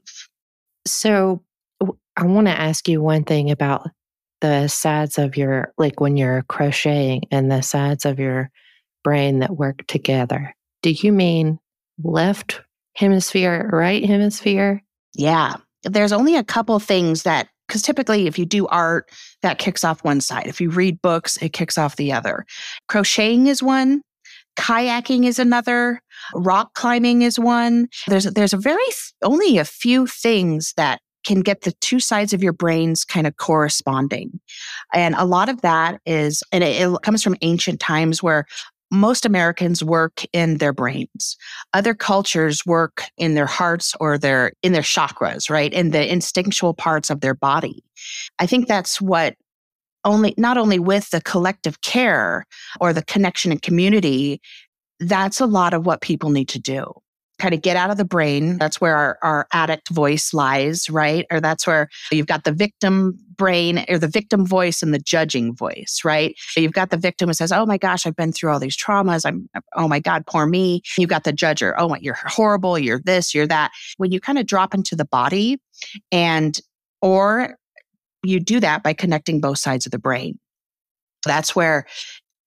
So 0.85 1.43
I 2.15 2.25
want 2.25 2.47
to 2.47 2.59
ask 2.59 2.87
you 2.87 3.01
one 3.01 3.23
thing 3.23 3.51
about 3.51 3.89
the 4.43 4.67
sides 4.67 5.17
of 5.17 5.37
your, 5.37 5.73
like 5.77 6.01
when 6.01 6.17
you're 6.17 6.43
crocheting 6.49 7.21
and 7.31 7.49
the 7.49 7.61
sides 7.61 8.05
of 8.05 8.19
your 8.19 8.51
brain 9.01 9.39
that 9.39 9.55
work 9.55 9.87
together. 9.87 10.53
Do 10.81 10.91
you 10.91 11.13
mean 11.13 11.59
left 12.03 12.59
hemisphere, 12.93 13.69
right 13.71 14.03
hemisphere? 14.03 14.83
Yeah. 15.15 15.55
There's 15.83 16.11
only 16.11 16.35
a 16.35 16.43
couple 16.43 16.77
things 16.79 17.23
that, 17.23 17.47
because 17.69 17.81
typically 17.81 18.27
if 18.27 18.37
you 18.37 18.45
do 18.45 18.67
art, 18.67 19.09
that 19.43 19.59
kicks 19.59 19.85
off 19.85 20.03
one 20.03 20.19
side. 20.19 20.47
If 20.47 20.59
you 20.59 20.69
read 20.69 21.01
books, 21.01 21.37
it 21.37 21.53
kicks 21.53 21.77
off 21.77 21.95
the 21.95 22.11
other. 22.11 22.45
Crocheting 22.89 23.47
is 23.47 23.63
one. 23.63 24.01
Kayaking 24.57 25.25
is 25.25 25.39
another. 25.39 26.01
Rock 26.35 26.73
climbing 26.73 27.21
is 27.21 27.39
one. 27.39 27.87
There's 28.09 28.25
there's 28.25 28.53
a 28.53 28.57
very 28.57 28.83
only 29.23 29.57
a 29.57 29.63
few 29.65 30.05
things 30.05 30.73
that 30.75 30.99
can 31.23 31.41
get 31.41 31.61
the 31.61 31.71
two 31.73 31.99
sides 31.99 32.33
of 32.33 32.43
your 32.43 32.53
brains 32.53 33.05
kind 33.05 33.27
of 33.27 33.37
corresponding. 33.37 34.39
And 34.93 35.15
a 35.15 35.25
lot 35.25 35.49
of 35.49 35.61
that 35.61 36.01
is, 36.05 36.43
and 36.51 36.63
it, 36.63 36.81
it 36.81 37.01
comes 37.03 37.23
from 37.23 37.35
ancient 37.41 37.79
times 37.79 38.21
where 38.21 38.45
most 38.91 39.25
Americans 39.25 39.83
work 39.83 40.23
in 40.33 40.59
their 40.59 40.71
brains. 40.71 41.35
Other 41.73 41.95
cultures 41.95 42.63
work 42.65 43.03
in 43.17 43.33
their 43.33 43.47
hearts 43.47 43.95
or 43.99 44.17
their 44.19 44.53
in 44.61 44.71
their 44.71 44.83
chakras, 44.83 45.49
right? 45.49 45.73
In 45.73 45.89
the 45.89 46.11
instinctual 46.11 46.75
parts 46.75 47.09
of 47.09 47.21
their 47.21 47.33
body. 47.33 47.83
I 48.37 48.45
think 48.45 48.67
that's 48.67 49.01
what 49.01 49.35
only 50.05 50.35
not 50.37 50.57
only 50.57 50.77
with 50.77 51.09
the 51.09 51.21
collective 51.21 51.81
care 51.81 52.45
or 52.79 52.93
the 52.93 53.03
connection 53.03 53.51
and 53.51 53.61
community, 53.61 54.39
that's 54.99 55.39
a 55.41 55.47
lot 55.47 55.73
of 55.73 55.85
what 55.85 56.01
people 56.01 56.29
need 56.29 56.49
to 56.49 56.59
do 56.59 56.93
kind 57.39 57.53
of 57.53 57.61
get 57.61 57.75
out 57.75 57.89
of 57.89 57.97
the 57.97 58.05
brain. 58.05 58.57
That's 58.57 58.79
where 58.79 58.95
our, 58.95 59.17
our 59.21 59.47
addict 59.51 59.89
voice 59.89 60.33
lies, 60.33 60.89
right? 60.89 61.25
Or 61.31 61.41
that's 61.41 61.65
where 61.65 61.89
you've 62.11 62.27
got 62.27 62.43
the 62.43 62.51
victim 62.51 63.17
brain 63.35 63.83
or 63.89 63.97
the 63.97 64.07
victim 64.07 64.45
voice 64.45 64.81
and 64.83 64.93
the 64.93 64.99
judging 64.99 65.55
voice, 65.55 66.01
right? 66.05 66.35
You've 66.55 66.73
got 66.73 66.91
the 66.91 66.97
victim 66.97 67.29
who 67.29 67.33
says, 67.33 67.51
Oh 67.51 67.65
my 67.65 67.77
gosh, 67.77 68.05
I've 68.05 68.15
been 68.15 68.31
through 68.31 68.51
all 68.51 68.59
these 68.59 68.77
traumas. 68.77 69.25
I'm, 69.25 69.49
oh 69.75 69.87
my 69.87 69.99
God, 69.99 70.25
poor 70.25 70.45
me. 70.45 70.81
You've 70.97 71.09
got 71.09 71.23
the 71.23 71.33
judger. 71.33 71.73
Oh, 71.77 71.95
you're 71.99 72.17
horrible. 72.25 72.77
You're 72.77 73.01
this, 73.03 73.33
you're 73.33 73.47
that. 73.47 73.71
When 73.97 74.11
you 74.11 74.19
kind 74.19 74.37
of 74.37 74.45
drop 74.45 74.73
into 74.73 74.95
the 74.95 75.05
body 75.05 75.59
and, 76.11 76.59
or 77.01 77.57
you 78.23 78.39
do 78.39 78.59
that 78.59 78.83
by 78.83 78.93
connecting 78.93 79.41
both 79.41 79.59
sides 79.59 79.85
of 79.85 79.91
the 79.91 79.99
brain. 79.99 80.39
That's 81.25 81.55
where 81.55 81.85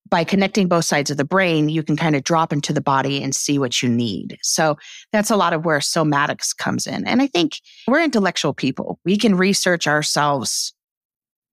by 0.09 0.25
connecting 0.25 0.69
both 0.69 0.85
sides 0.85 1.11
of 1.11 1.16
the 1.16 1.25
brain, 1.25 1.69
you 1.69 1.83
can 1.83 1.97
kind 1.97 2.16
of 2.16 2.25
drop 2.25 2.53
into 2.53 2.73
the 2.73 2.81
body 2.81 3.23
and 3.23 3.35
see 3.35 3.59
what 3.59 3.83
you 3.83 3.88
need. 3.88 4.38
So 4.42 4.77
that's 5.12 5.31
a 5.31 5.37
lot 5.37 5.53
of 5.53 5.64
where 5.64 5.79
somatics 5.79 6.57
comes 6.57 6.87
in. 6.87 7.07
And 7.07 7.21
I 7.23 7.27
think 7.27 7.61
we're 7.88 8.03
intellectual 8.03 8.55
people. 8.55 8.99
We 9.05 9.16
can 9.16 9.37
research 9.37 9.87
ourselves 9.87 10.73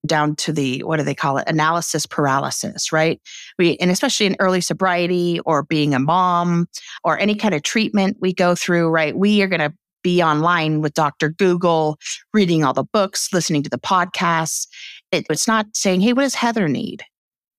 down 0.05 0.35
to 0.35 0.51
the 0.51 0.79
what 0.79 0.97
do 0.97 1.03
they 1.03 1.13
call 1.13 1.37
it 1.37 1.47
analysis 1.47 2.07
paralysis 2.07 2.91
right 2.91 3.21
we 3.59 3.77
and 3.77 3.91
especially 3.91 4.25
in 4.25 4.35
early 4.39 4.59
sobriety 4.59 5.39
or 5.41 5.61
being 5.61 5.93
a 5.93 5.99
mom 5.99 6.67
or 7.03 7.19
any 7.19 7.35
kind 7.35 7.53
of 7.53 7.61
treatment 7.61 8.17
we 8.19 8.33
go 8.33 8.55
through 8.55 8.89
right 8.89 9.15
we 9.15 9.43
are 9.43 9.47
going 9.47 9.59
to 9.59 9.71
be 10.01 10.23
online 10.23 10.81
with 10.81 10.95
dr 10.95 11.29
google 11.33 11.99
reading 12.33 12.63
all 12.63 12.73
the 12.73 12.83
books 12.83 13.31
listening 13.31 13.61
to 13.61 13.69
the 13.69 13.77
podcasts 13.77 14.65
it, 15.11 15.23
it's 15.29 15.47
not 15.47 15.67
saying 15.75 16.01
hey 16.01 16.13
what 16.13 16.23
does 16.23 16.33
heather 16.33 16.67
need 16.67 17.03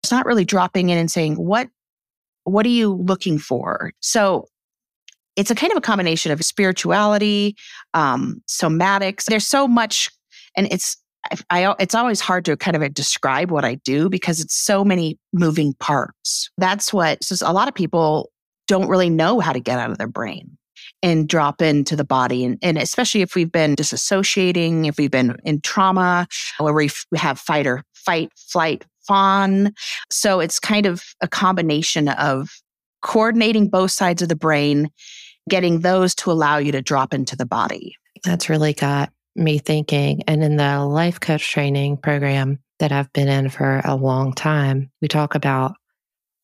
it's 0.02 0.10
not 0.10 0.26
really 0.26 0.44
dropping 0.44 0.88
in 0.90 0.98
and 0.98 1.10
saying, 1.10 1.36
what, 1.36 1.68
what 2.44 2.66
are 2.66 2.70
you 2.70 2.94
looking 2.94 3.38
for? 3.38 3.92
So 4.00 4.46
it's 5.36 5.50
a 5.50 5.54
kind 5.54 5.72
of 5.72 5.78
a 5.78 5.80
combination 5.82 6.32
of 6.32 6.44
spirituality, 6.44 7.56
um, 7.94 8.42
somatics. 8.48 9.24
There's 9.24 9.46
so 9.46 9.68
much, 9.68 10.10
and 10.56 10.66
it's, 10.72 10.96
I, 11.50 11.66
I, 11.66 11.74
it's 11.78 11.94
always 11.94 12.20
hard 12.20 12.44
to 12.46 12.56
kind 12.56 12.76
of 12.76 12.94
describe 12.94 13.50
what 13.50 13.64
I 13.64 13.76
do 13.76 14.10
because 14.10 14.40
it's 14.40 14.54
so 14.56 14.84
many 14.84 15.18
moving 15.32 15.72
parts. 15.74 16.50
That's 16.58 16.92
what 16.92 17.22
so 17.22 17.48
a 17.48 17.52
lot 17.52 17.68
of 17.68 17.74
people 17.74 18.30
don't 18.66 18.88
really 18.88 19.08
know 19.08 19.38
how 19.38 19.52
to 19.52 19.60
get 19.60 19.78
out 19.78 19.90
of 19.90 19.98
their 19.98 20.08
brain. 20.08 20.58
and 21.02 21.28
drop 21.28 21.60
into 21.60 21.96
the 21.96 22.04
body. 22.04 22.44
And, 22.44 22.58
and 22.62 22.78
especially 22.78 23.22
if 23.22 23.34
we've 23.34 23.50
been 23.50 23.74
disassociating, 23.74 24.86
if 24.86 24.98
we've 24.98 25.10
been 25.10 25.36
in 25.44 25.60
trauma, 25.60 26.26
where 26.58 26.72
we 26.72 26.90
have 27.16 27.38
fight 27.38 27.66
or 27.66 27.82
fight, 27.94 28.30
flight, 28.36 28.84
fawn. 29.06 29.72
So 30.10 30.40
it's 30.40 30.58
kind 30.58 30.86
of 30.86 31.02
a 31.20 31.28
combination 31.28 32.08
of 32.08 32.50
coordinating 33.02 33.68
both 33.68 33.90
sides 33.90 34.22
of 34.22 34.28
the 34.28 34.36
brain, 34.36 34.90
getting 35.48 35.80
those 35.80 36.14
to 36.16 36.30
allow 36.30 36.58
you 36.58 36.72
to 36.72 36.82
drop 36.82 37.12
into 37.12 37.36
the 37.36 37.46
body. 37.46 37.96
That's 38.24 38.48
really 38.48 38.72
got 38.72 39.12
me 39.34 39.58
thinking. 39.58 40.22
And 40.26 40.42
in 40.42 40.56
the 40.56 40.84
life 40.84 41.20
coach 41.20 41.50
training 41.50 41.96
program 41.98 42.58
that 42.78 42.92
I've 42.92 43.12
been 43.12 43.28
in 43.28 43.50
for 43.50 43.80
a 43.84 43.96
long 43.96 44.32
time, 44.32 44.90
we 45.00 45.08
talk 45.08 45.34
about 45.34 45.74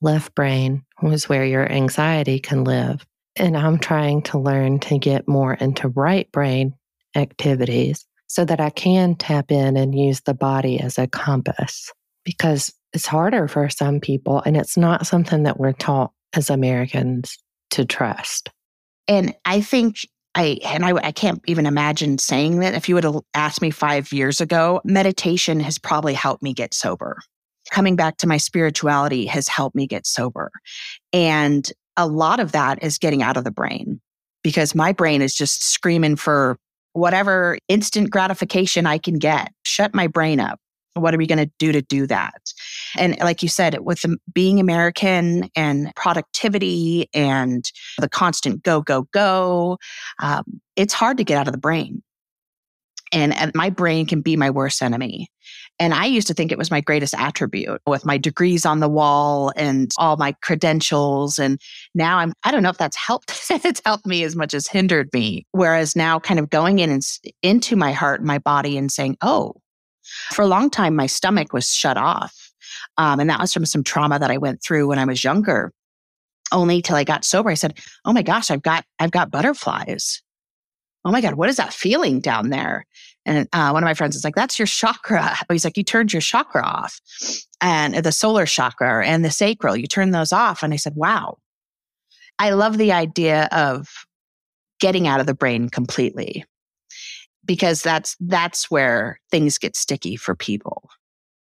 left 0.01 0.35
brain 0.35 0.85
was 1.03 1.29
where 1.29 1.45
your 1.45 1.71
anxiety 1.71 2.39
can 2.39 2.65
live. 2.65 3.05
And 3.37 3.57
I'm 3.57 3.79
trying 3.79 4.23
to 4.23 4.39
learn 4.39 4.81
to 4.81 4.99
get 4.99 5.29
more 5.29 5.55
into 5.55 5.89
right 5.89 6.31
brain 6.33 6.75
activities 7.15 8.05
so 8.27 8.45
that 8.45 8.61
I 8.61 8.71
can 8.71 9.15
tap 9.15 9.51
in 9.51 9.77
and 9.77 9.99
use 9.99 10.21
the 10.23 10.35
body 10.35 10.81
as 10.81 10.99
a 10.99 11.07
compass 11.07 11.93
because 12.29 12.71
it's 12.93 13.07
harder 13.07 13.49
for 13.49 13.71
some 13.71 14.01
people 14.01 14.43
and 14.45 14.55
it's 14.55 14.77
not 14.77 15.07
something 15.07 15.45
that 15.45 15.59
we're 15.59 15.73
taught 15.73 16.13
as 16.35 16.51
Americans 16.51 17.39
to 17.71 17.87
trust. 17.87 18.51
And 19.09 19.35
I 19.47 19.63
think 19.63 20.01
I 20.35 20.59
and 20.63 20.85
I, 20.85 20.93
I 20.93 21.11
can't 21.11 21.41
even 21.47 21.65
imagine 21.65 22.19
saying 22.19 22.59
that. 22.59 22.75
If 22.75 22.87
you 22.87 22.97
would 22.97 23.05
have 23.05 23.21
asked 23.33 23.63
me 23.63 23.71
five 23.71 24.13
years 24.13 24.43
ago, 24.43 24.83
meditation 24.85 25.59
has 25.61 25.79
probably 25.79 26.13
helped 26.13 26.43
me 26.43 26.53
get 26.53 26.75
sober. 26.75 27.19
Coming 27.71 27.97
back 27.97 28.19
to 28.19 28.27
my 28.27 28.37
spirituality 28.37 29.25
has 29.25 29.49
helped 29.49 29.75
me 29.75 29.87
get 29.87 30.07
sober. 30.07 30.51
And 31.15 31.67
a 31.97 32.07
lot 32.07 32.41
of 32.41 32.53
that 32.53 32.83
is 32.83 32.99
getting 32.99 33.23
out 33.23 33.39
of 33.39 33.45
the 33.45 33.51
brain 33.51 34.03
because 34.43 34.75
my 34.75 34.93
brain 34.93 35.23
is 35.23 35.35
just 35.35 35.67
screaming 35.67 36.17
for 36.17 36.59
whatever 36.93 37.57
instant 37.69 38.11
gratification 38.11 38.85
I 38.85 38.99
can 38.99 39.15
get. 39.15 39.51
Shut 39.65 39.95
my 39.95 40.09
brain 40.09 40.41
up. 40.41 40.61
What 40.99 41.15
are 41.15 41.19
we 41.19 41.27
going 41.27 41.39
to 41.39 41.51
do 41.59 41.73
to 41.73 41.83
do 41.83 42.07
that? 42.07 42.53
And 42.97 43.19
like 43.21 43.43
you 43.43 43.49
said, 43.49 43.79
with 43.81 44.05
being 44.33 44.61
American 44.61 45.51
and 45.55 45.93
productivity 45.97 47.09
and 47.15 47.71
the 47.99 48.09
constant 48.09 48.63
go, 48.63 48.81
go, 48.81 49.09
go, 49.13 49.79
um, 50.21 50.61
it's 50.77 50.95
hard 50.95 51.19
to 51.19 51.25
get 51.25 51.39
out 51.39 51.49
of 51.49 51.53
the 51.53 51.59
brain. 51.59 52.03
And, 53.13 53.35
and 53.35 53.53
my 53.55 53.71
brain 53.71 54.07
can 54.07 54.21
be 54.21 54.37
my 54.37 54.51
worst 54.51 54.83
enemy. 54.83 55.29
And 55.79 55.95
I 55.95 56.07
used 56.07 56.27
to 56.27 56.35
think 56.35 56.51
it 56.51 56.59
was 56.59 56.71
my 56.71 56.81
greatest 56.81 57.15
attribute 57.15 57.81
with 57.87 58.05
my 58.05 58.19
degrees 58.19 58.67
on 58.67 58.81
the 58.81 58.89
wall 58.89 59.53
and 59.57 59.91
all 59.97 60.17
my 60.17 60.33
credentials. 60.43 61.39
And 61.39 61.61
now 61.95 62.19
I'm, 62.19 62.33
I 62.45 62.51
don't 62.51 62.63
know 62.63 62.71
if 62.71 62.79
that's 62.79 62.97
helped. 62.97 63.33
it's 63.51 63.81
helped 63.85 64.07
me 64.07 64.25
as 64.25 64.37
much 64.37 64.55
as 64.55 64.67
hindered 64.67 65.09
me. 65.13 65.47
Whereas 65.53 65.95
now 65.95 66.19
kind 66.19 66.41
of 66.41 66.51
going 66.51 66.81
in 66.81 66.91
and 66.91 67.03
into 67.43 67.77
my 67.77 67.93
heart, 67.93 68.23
my 68.23 68.39
body 68.39 68.77
and 68.77 68.91
saying, 68.91 69.17
oh, 69.23 69.55
for 70.33 70.43
a 70.43 70.47
long 70.47 70.71
time, 70.71 70.95
my 70.97 71.07
stomach 71.07 71.53
was 71.53 71.71
shut 71.71 71.97
off. 71.97 72.51
Um, 72.97 73.21
and 73.21 73.31
that 73.31 73.41
was 73.41 73.53
from 73.53 73.67
some 73.67 73.85
trauma 73.85 74.19
that 74.19 74.31
I 74.31 74.39
went 74.39 74.63
through 74.63 74.89
when 74.89 74.99
I 74.99 75.05
was 75.05 75.23
younger. 75.25 75.73
Only 76.53 76.83
till 76.83 76.97
I 76.97 77.05
got 77.05 77.25
sober, 77.25 77.51
I 77.51 77.55
said, 77.55 77.79
"Oh 78.05 78.13
my 78.13 78.23
gosh, 78.23 78.51
I've 78.51 78.63
got 78.63 78.85
I've 78.99 79.11
got 79.11 79.31
butterflies. 79.31 80.23
Oh 81.05 81.11
my 81.11 81.21
god, 81.21 81.35
what 81.35 81.49
is 81.49 81.57
that 81.57 81.73
feeling 81.73 82.21
down 82.21 82.51
there?" 82.51 82.87
And 83.27 83.47
uh, 83.53 83.71
one 83.71 83.83
of 83.83 83.87
my 83.87 83.95
friends 83.95 84.17
is 84.17 84.25
like, 84.25 84.35
"That's 84.35 84.59
your 84.59 84.67
chakra." 84.67 85.37
He's 85.51 85.65
like, 85.65 85.77
"You 85.77 85.85
turned 85.85 86.13
your 86.13 86.23
chakra 86.23 86.63
off, 86.65 87.01
and 87.61 87.95
the 87.95 88.13
solar 88.13 88.47
chakra 88.47 89.07
and 89.07 89.25
the 89.25 89.31
sacral, 89.31 89.77
you 89.77 89.87
turn 89.87 90.11
those 90.11 90.33
off." 90.33 90.63
And 90.63 90.73
I 90.73 90.77
said, 90.77 90.95
"Wow." 90.97 91.39
I 92.39 92.51
love 92.51 92.79
the 92.79 92.93
idea 92.93 93.49
of 93.51 93.89
getting 94.81 95.09
out 95.09 95.21
of 95.21 95.27
the 95.27 95.35
brain 95.35 95.69
completely 95.69 96.45
because 97.49 97.83
that's 97.83 98.15
that's 98.21 98.71
where 98.71 99.19
things 99.33 99.59
get 99.59 99.75
sticky 99.75 100.15
for 100.15 100.37
people 100.37 100.89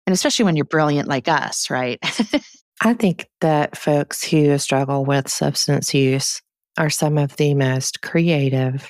and 0.07 0.13
especially 0.13 0.45
when 0.45 0.55
you're 0.55 0.65
brilliant 0.65 1.07
like 1.07 1.27
us 1.27 1.69
right 1.69 1.99
i 2.81 2.93
think 2.95 3.27
that 3.41 3.77
folks 3.77 4.23
who 4.23 4.57
struggle 4.57 5.05
with 5.05 5.29
substance 5.29 5.93
use 5.93 6.41
are 6.79 6.89
some 6.89 7.19
of 7.19 7.35
the 7.35 7.53
most 7.53 8.01
creative 8.01 8.89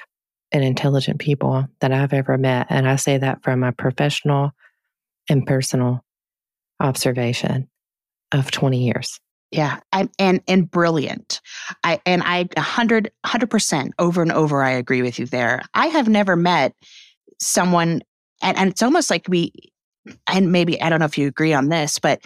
and 0.53 0.63
intelligent 0.63 1.19
people 1.19 1.65
that 1.81 1.91
i've 1.91 2.13
ever 2.13 2.37
met 2.37 2.67
and 2.69 2.87
i 2.87 2.95
say 2.95 3.17
that 3.17 3.43
from 3.43 3.63
a 3.63 3.73
professional 3.73 4.51
and 5.29 5.45
personal 5.45 6.05
observation 6.79 7.67
of 8.31 8.51
20 8.51 8.85
years 8.85 9.19
yeah, 9.51 9.79
I, 9.93 10.09
and 10.19 10.41
and 10.47 10.69
brilliant. 10.69 11.39
I 11.83 12.01
and 12.05 12.21
I 12.23 12.49
100 12.57 13.11
100% 13.25 13.91
over 13.97 14.21
and 14.21 14.31
over 14.31 14.61
I 14.61 14.71
agree 14.71 15.01
with 15.01 15.19
you 15.19 15.25
there. 15.25 15.61
I 15.73 15.87
have 15.87 16.09
never 16.09 16.35
met 16.35 16.73
someone, 17.39 18.01
and, 18.41 18.57
and 18.57 18.69
it's 18.69 18.83
almost 18.83 19.09
like 19.09 19.25
we, 19.27 19.51
and 20.31 20.51
maybe 20.51 20.81
I 20.81 20.89
don't 20.89 20.99
know 20.99 21.05
if 21.05 21.17
you 21.17 21.27
agree 21.27 21.53
on 21.53 21.69
this, 21.69 21.99
but 21.99 22.21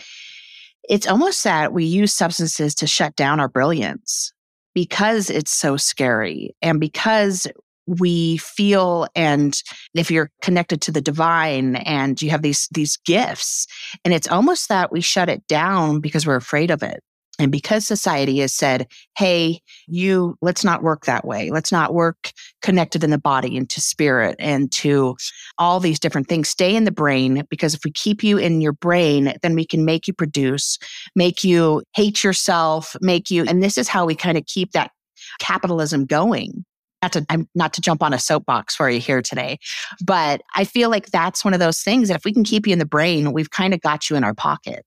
it's 0.90 1.08
almost 1.08 1.44
that 1.44 1.74
we 1.74 1.86
use 1.86 2.14
substances 2.14 2.76
to 2.76 2.88
shut 2.88 3.16
down 3.16 3.40
our 3.40 3.48
brilliance 3.48 4.34
because 4.74 5.30
it's 5.30 5.52
so 5.52 5.78
scary 5.78 6.56
and 6.62 6.80
because 6.80 7.48
we 7.88 8.38
feel 8.38 9.08
and 9.16 9.62
if 9.96 10.12
you're 10.12 10.32
connected 10.42 10.82
to 10.82 10.92
the 10.92 11.02
divine 11.02 11.76
and 11.78 12.22
you 12.22 12.30
have 12.30 12.42
these 12.42 12.68
these 12.72 12.98
gifts 12.98 13.68
and 14.06 14.14
it's 14.14 14.28
almost 14.28 14.70
that 14.70 14.92
we 14.92 15.02
shut 15.02 15.30
it 15.30 15.46
down 15.48 16.00
because 16.00 16.26
we're 16.26 16.36
afraid 16.36 16.72
of 16.72 16.84
it 16.84 17.04
and 17.42 17.52
because 17.52 17.88
society 17.88 18.38
has 18.38 18.54
said, 18.54 18.86
hey, 19.18 19.62
you, 19.88 20.38
let's 20.42 20.64
not 20.64 20.84
work 20.84 21.06
that 21.06 21.26
way. 21.26 21.50
Let's 21.50 21.72
not 21.72 21.92
work 21.92 22.32
connected 22.62 23.04
in 23.04 23.10
the 23.10 23.18
body 23.18 23.58
and 23.58 23.68
to 23.72 23.82
spirit 23.82 24.36
and 24.38 24.72
to 24.74 25.16
all 25.58 25.80
these 25.80 26.00
different 26.00 26.28
things. 26.28 26.50
Stay 26.50 26.76
in 26.76 26.84
the 26.84 26.92
brain 26.92 27.44
because 27.50 27.74
if 27.74 27.82
we 27.84 27.92
keep 27.92 28.24
you 28.24 28.38
in 28.38 28.62
your 28.62 28.74
brain, 28.74 29.34
then 29.42 29.56
we 29.56 29.66
can 29.66 29.86
make 29.86 30.08
you 30.08 30.14
produce, 30.14 30.78
make 31.16 31.44
you 31.44 31.82
hate 31.96 32.24
yourself, 32.24 32.96
make 33.02 33.32
you, 33.32 33.44
and 33.46 33.64
this 33.64 33.76
is 33.76 33.88
how 33.88 34.06
we 34.06 34.14
kind 34.14 34.38
of 34.38 34.46
keep 34.46 34.74
that 34.74 34.92
capitalism 35.40 36.06
going 36.06 36.64
not 37.02 37.14
to 37.14 37.26
I'm 37.30 37.50
not 37.56 37.74
to 37.74 37.82
jump 37.82 38.04
on 38.04 38.14
a 38.14 38.20
soapbox 38.20 38.76
for 38.76 38.88
you 38.88 39.00
here 39.00 39.24
today, 39.24 39.58
but 40.06 40.42
I 40.54 40.66
feel 40.66 40.92
like 40.92 41.08
that's 41.08 41.44
one 41.44 41.56
of 41.56 41.60
those 41.60 41.82
things 41.82 42.10
that 42.10 42.18
if 42.18 42.24
we 42.24 42.32
can 42.32 42.44
keep 42.44 42.68
you 42.68 42.74
in 42.74 42.78
the 42.78 42.86
brain, 42.86 43.34
we've 43.34 43.50
kind 43.50 43.74
of 43.74 43.82
got 43.82 44.08
you 44.08 44.16
in 44.16 44.24
our 44.24 44.36
pocket. 44.36 44.86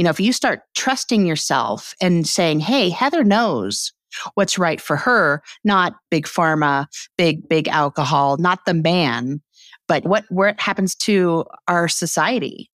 You 0.00 0.04
know, 0.04 0.10
if 0.10 0.18
you 0.18 0.32
start 0.32 0.62
trusting 0.74 1.26
yourself 1.26 1.92
and 2.00 2.26
saying, 2.26 2.60
hey, 2.60 2.88
Heather 2.88 3.22
knows 3.22 3.92
what's 4.32 4.58
right 4.58 4.80
for 4.80 4.96
her, 4.96 5.42
not 5.62 5.94
big 6.10 6.24
pharma, 6.24 6.86
big, 7.18 7.46
big 7.50 7.68
alcohol, 7.68 8.38
not 8.38 8.64
the 8.64 8.72
man, 8.72 9.42
but 9.88 10.02
what 10.06 10.24
it 10.30 10.58
happens 10.58 10.94
to 10.94 11.44
our 11.68 11.86
society, 11.86 12.70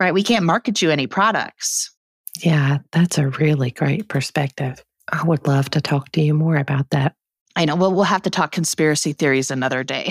right? 0.00 0.14
We 0.14 0.22
can't 0.22 0.46
market 0.46 0.80
you 0.80 0.90
any 0.90 1.06
products. 1.06 1.94
Yeah, 2.40 2.78
that's 2.90 3.18
a 3.18 3.28
really 3.28 3.70
great 3.70 4.08
perspective. 4.08 4.82
I 5.12 5.24
would 5.24 5.46
love 5.46 5.68
to 5.72 5.82
talk 5.82 6.10
to 6.12 6.22
you 6.22 6.32
more 6.32 6.56
about 6.56 6.88
that. 6.88 7.16
I 7.54 7.66
know. 7.66 7.76
Well, 7.76 7.92
we'll 7.92 8.04
have 8.04 8.22
to 8.22 8.30
talk 8.30 8.52
conspiracy 8.52 9.12
theories 9.12 9.50
another 9.50 9.84
day. 9.84 10.10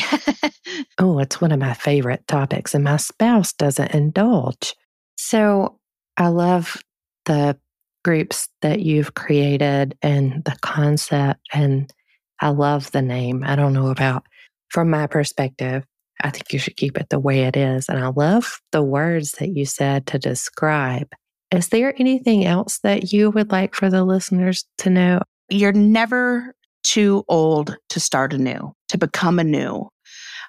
oh, 1.00 1.18
it's 1.18 1.42
one 1.42 1.52
of 1.52 1.58
my 1.58 1.74
favorite 1.74 2.28
topics, 2.28 2.76
and 2.76 2.84
my 2.84 2.98
spouse 2.98 3.52
doesn't 3.52 3.96
indulge. 3.96 4.76
So, 5.18 5.80
I 6.18 6.28
love 6.28 6.78
the 7.26 7.58
groups 8.04 8.48
that 8.62 8.82
you've 8.82 9.16
created 9.16 9.98
and 10.02 10.44
the 10.46 10.56
concept. 10.62 11.40
And 11.54 11.92
I 12.40 12.50
love 12.50 12.92
the 12.92 13.02
name. 13.02 13.44
I 13.46 13.56
don't 13.56 13.74
know 13.74 13.88
about, 13.88 14.24
from 14.70 14.90
my 14.90 15.08
perspective, 15.08 15.84
I 16.22 16.30
think 16.30 16.54
you 16.54 16.60
should 16.60 16.78
keep 16.78 16.98
it 16.98 17.08
the 17.10 17.20
way 17.20 17.42
it 17.42 17.58
is. 17.58 17.90
And 17.90 18.00
I 18.00 18.08
love 18.08 18.60
the 18.72 18.84
words 18.84 19.34
that 19.34 19.50
you 19.50 19.66
said 19.66 20.08
to 20.08 20.20
describe. 20.20 21.10
Is 21.52 21.70
there 21.70 21.94
anything 22.00 22.46
else 22.46 22.80
that 22.84 23.12
you 23.12 23.32
would 23.32 23.52
like 23.52 23.76
for 23.76 23.90
the 23.90 24.04
listeners 24.04 24.66
to 24.80 24.90
know? 24.90 25.22
You're 25.50 25.74
never 25.74 26.54
too 26.84 27.24
old 27.28 27.76
to 27.90 28.00
start 28.00 28.34
anew, 28.34 28.74
to 28.90 28.98
become 28.98 29.40
anew. 29.40 29.90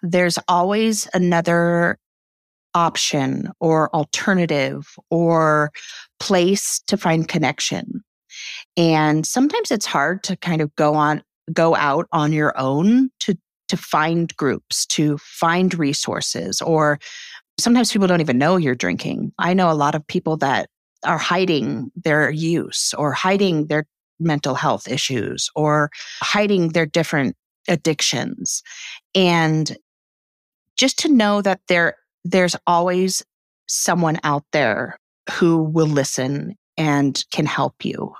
There's 0.02 0.38
always 0.48 1.08
another 1.14 1.98
option 2.76 3.50
or 3.58 3.92
alternative 3.94 4.94
or 5.10 5.72
place 6.20 6.80
to 6.86 6.96
find 6.98 7.26
connection. 7.26 8.04
And 8.76 9.26
sometimes 9.26 9.70
it's 9.70 9.86
hard 9.86 10.22
to 10.24 10.36
kind 10.36 10.60
of 10.60 10.72
go 10.76 10.94
on, 10.94 11.22
go 11.52 11.74
out 11.74 12.06
on 12.12 12.32
your 12.32 12.56
own 12.58 13.08
to, 13.20 13.36
to 13.68 13.76
find 13.78 14.36
groups, 14.36 14.84
to 14.86 15.16
find 15.18 15.76
resources, 15.76 16.60
or 16.60 16.98
sometimes 17.58 17.90
people 17.90 18.06
don't 18.06 18.20
even 18.20 18.36
know 18.36 18.58
you're 18.58 18.74
drinking. 18.74 19.32
I 19.38 19.54
know 19.54 19.70
a 19.70 19.72
lot 19.72 19.94
of 19.94 20.06
people 20.06 20.36
that 20.38 20.68
are 21.02 21.18
hiding 21.18 21.90
their 21.96 22.30
use 22.30 22.92
or 22.92 23.12
hiding 23.12 23.68
their 23.68 23.86
mental 24.20 24.54
health 24.54 24.86
issues 24.86 25.48
or 25.54 25.90
hiding 26.20 26.68
their 26.68 26.86
different 26.86 27.36
addictions. 27.68 28.62
And 29.14 29.78
just 30.76 30.98
to 31.00 31.08
know 31.08 31.40
that 31.40 31.60
there 31.68 31.96
there's 32.30 32.56
always 32.66 33.24
someone 33.68 34.18
out 34.24 34.44
there 34.52 34.98
who 35.32 35.62
will 35.62 35.86
listen 35.86 36.54
and 36.76 37.24
can 37.30 37.46
help 37.46 37.84
you 37.84 38.12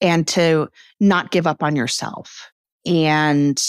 and 0.00 0.26
to 0.28 0.68
not 1.00 1.30
give 1.30 1.46
up 1.46 1.62
on 1.62 1.76
yourself 1.76 2.50
And 2.86 3.60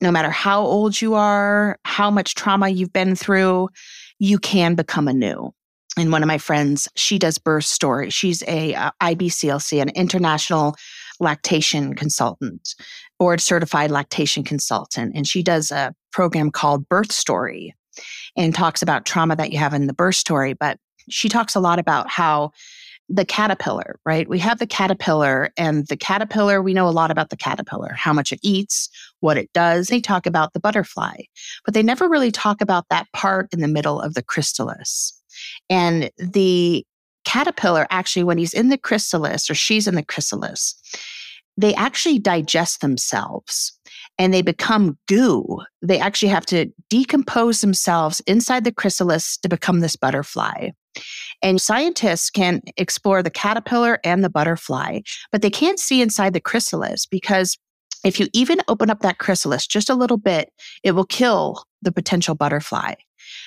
no 0.00 0.10
matter 0.10 0.30
how 0.30 0.62
old 0.62 1.00
you 1.00 1.14
are, 1.14 1.78
how 1.84 2.10
much 2.10 2.34
trauma 2.34 2.68
you've 2.68 2.92
been 2.92 3.16
through, 3.16 3.68
you 4.18 4.38
can 4.38 4.74
become 4.74 5.08
anew. 5.08 5.52
And 5.98 6.12
one 6.12 6.22
of 6.22 6.28
my 6.28 6.38
friends, 6.38 6.88
she 6.94 7.18
does 7.18 7.36
birth 7.36 7.64
story. 7.64 8.10
She's 8.10 8.42
a 8.46 8.74
uh, 8.74 8.90
IBCLC, 9.02 9.82
an 9.82 9.90
international 9.90 10.76
lactation 11.18 11.94
consultant, 11.94 12.74
board 13.18 13.40
certified 13.40 13.90
lactation 13.90 14.44
consultant. 14.44 15.12
And 15.14 15.26
she 15.26 15.42
does 15.42 15.70
a 15.70 15.92
program 16.12 16.50
called 16.50 16.88
Birth 16.88 17.12
Story 17.12 17.74
and 18.44 18.54
talks 18.54 18.80
about 18.80 19.04
trauma 19.04 19.36
that 19.36 19.52
you 19.52 19.58
have 19.58 19.74
in 19.74 19.86
the 19.86 19.92
birth 19.92 20.14
story. 20.14 20.54
But 20.54 20.78
she 21.08 21.28
talks 21.28 21.54
a 21.54 21.60
lot 21.60 21.78
about 21.78 22.08
how 22.08 22.52
the 23.08 23.24
caterpillar, 23.24 23.98
right? 24.06 24.28
We 24.28 24.38
have 24.38 24.60
the 24.60 24.66
caterpillar, 24.66 25.50
and 25.56 25.86
the 25.88 25.96
caterpillar, 25.96 26.62
we 26.62 26.72
know 26.72 26.88
a 26.88 26.90
lot 26.90 27.10
about 27.10 27.30
the 27.30 27.36
caterpillar, 27.36 27.92
how 27.92 28.12
much 28.12 28.32
it 28.32 28.38
eats, 28.42 28.88
what 29.18 29.36
it 29.36 29.52
does. 29.52 29.88
They 29.88 30.00
talk 30.00 30.26
about 30.26 30.52
the 30.52 30.60
butterfly, 30.60 31.16
but 31.64 31.74
they 31.74 31.82
never 31.82 32.08
really 32.08 32.30
talk 32.30 32.60
about 32.60 32.86
that 32.88 33.08
part 33.12 33.48
in 33.52 33.60
the 33.60 33.68
middle 33.68 34.00
of 34.00 34.14
the 34.14 34.22
chrysalis. 34.22 35.20
And 35.68 36.10
the 36.18 36.86
caterpillar, 37.24 37.88
actually, 37.90 38.24
when 38.24 38.38
he's 38.38 38.54
in 38.54 38.68
the 38.68 38.78
chrysalis 38.78 39.50
or 39.50 39.54
she's 39.54 39.88
in 39.88 39.96
the 39.96 40.04
chrysalis, 40.04 40.80
they 41.56 41.74
actually 41.74 42.20
digest 42.20 42.80
themselves 42.80 43.78
and 44.20 44.34
they 44.34 44.42
become 44.42 44.98
goo. 45.08 45.60
They 45.80 45.98
actually 45.98 46.28
have 46.28 46.44
to 46.46 46.66
decompose 46.90 47.62
themselves 47.62 48.20
inside 48.26 48.64
the 48.64 48.72
chrysalis 48.72 49.38
to 49.38 49.48
become 49.48 49.80
this 49.80 49.96
butterfly. 49.96 50.68
And 51.42 51.58
scientists 51.58 52.28
can 52.28 52.60
explore 52.76 53.22
the 53.22 53.30
caterpillar 53.30 53.98
and 54.04 54.22
the 54.22 54.28
butterfly, 54.28 55.00
but 55.32 55.40
they 55.40 55.48
can't 55.48 55.80
see 55.80 56.02
inside 56.02 56.34
the 56.34 56.40
chrysalis 56.40 57.06
because 57.06 57.56
if 58.04 58.20
you 58.20 58.28
even 58.34 58.60
open 58.68 58.90
up 58.90 59.00
that 59.00 59.18
chrysalis 59.18 59.66
just 59.66 59.88
a 59.88 59.94
little 59.94 60.18
bit, 60.18 60.50
it 60.84 60.92
will 60.92 61.06
kill 61.06 61.64
the 61.80 61.90
potential 61.90 62.34
butterfly. 62.34 62.94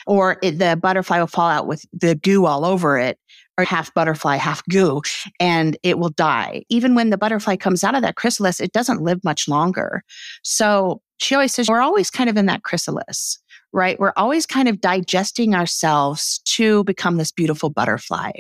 Or 0.08 0.40
it, 0.42 0.58
the 0.58 0.76
butterfly 0.82 1.20
will 1.20 1.28
fall 1.28 1.50
out 1.50 1.68
with 1.68 1.86
the 1.94 2.16
goo 2.16 2.46
all 2.46 2.66
over 2.66 2.98
it, 2.98 3.20
or 3.58 3.66
half 3.66 3.94
butterfly, 3.94 4.36
half 4.36 4.64
goo, 4.70 5.02
and 5.40 5.78
it 5.84 6.00
will 6.00 6.10
die. 6.10 6.64
Even 6.70 6.96
when 6.96 7.10
the 7.10 7.18
butterfly 7.18 7.56
comes 7.56 7.84
out 7.84 7.96
of 7.96 8.02
that 8.02 8.16
chrysalis, 8.16 8.60
it 8.60 8.72
doesn't 8.72 9.02
live 9.02 9.24
much 9.24 9.48
longer. 9.48 10.04
So 10.44 11.02
she 11.18 11.36
always 11.36 11.54
says, 11.54 11.70
we're 11.70 11.82
always 11.82 12.10
kind 12.10 12.30
of 12.30 12.38
in 12.38 12.48
that 12.48 12.64
chrysalis 12.64 13.40
right? 13.74 14.00
We're 14.00 14.14
always 14.16 14.46
kind 14.46 14.70
of 14.70 14.80
digesting 14.80 15.56
ourselves 15.56 16.40
to 16.46 16.84
become 16.86 17.18
this 17.18 17.32
beautiful 17.32 17.70
butterfly. 17.70 18.32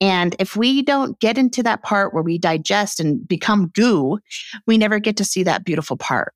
And 0.00 0.36
if 0.38 0.56
we 0.56 0.82
don't 0.82 1.18
get 1.20 1.38
into 1.38 1.62
that 1.62 1.82
part 1.82 2.12
where 2.12 2.22
we 2.22 2.38
digest 2.38 3.00
and 3.00 3.26
become 3.26 3.68
goo, 3.68 4.18
we 4.66 4.78
never 4.78 4.98
get 4.98 5.16
to 5.16 5.24
see 5.24 5.42
that 5.44 5.64
beautiful 5.64 5.96
part. 5.96 6.32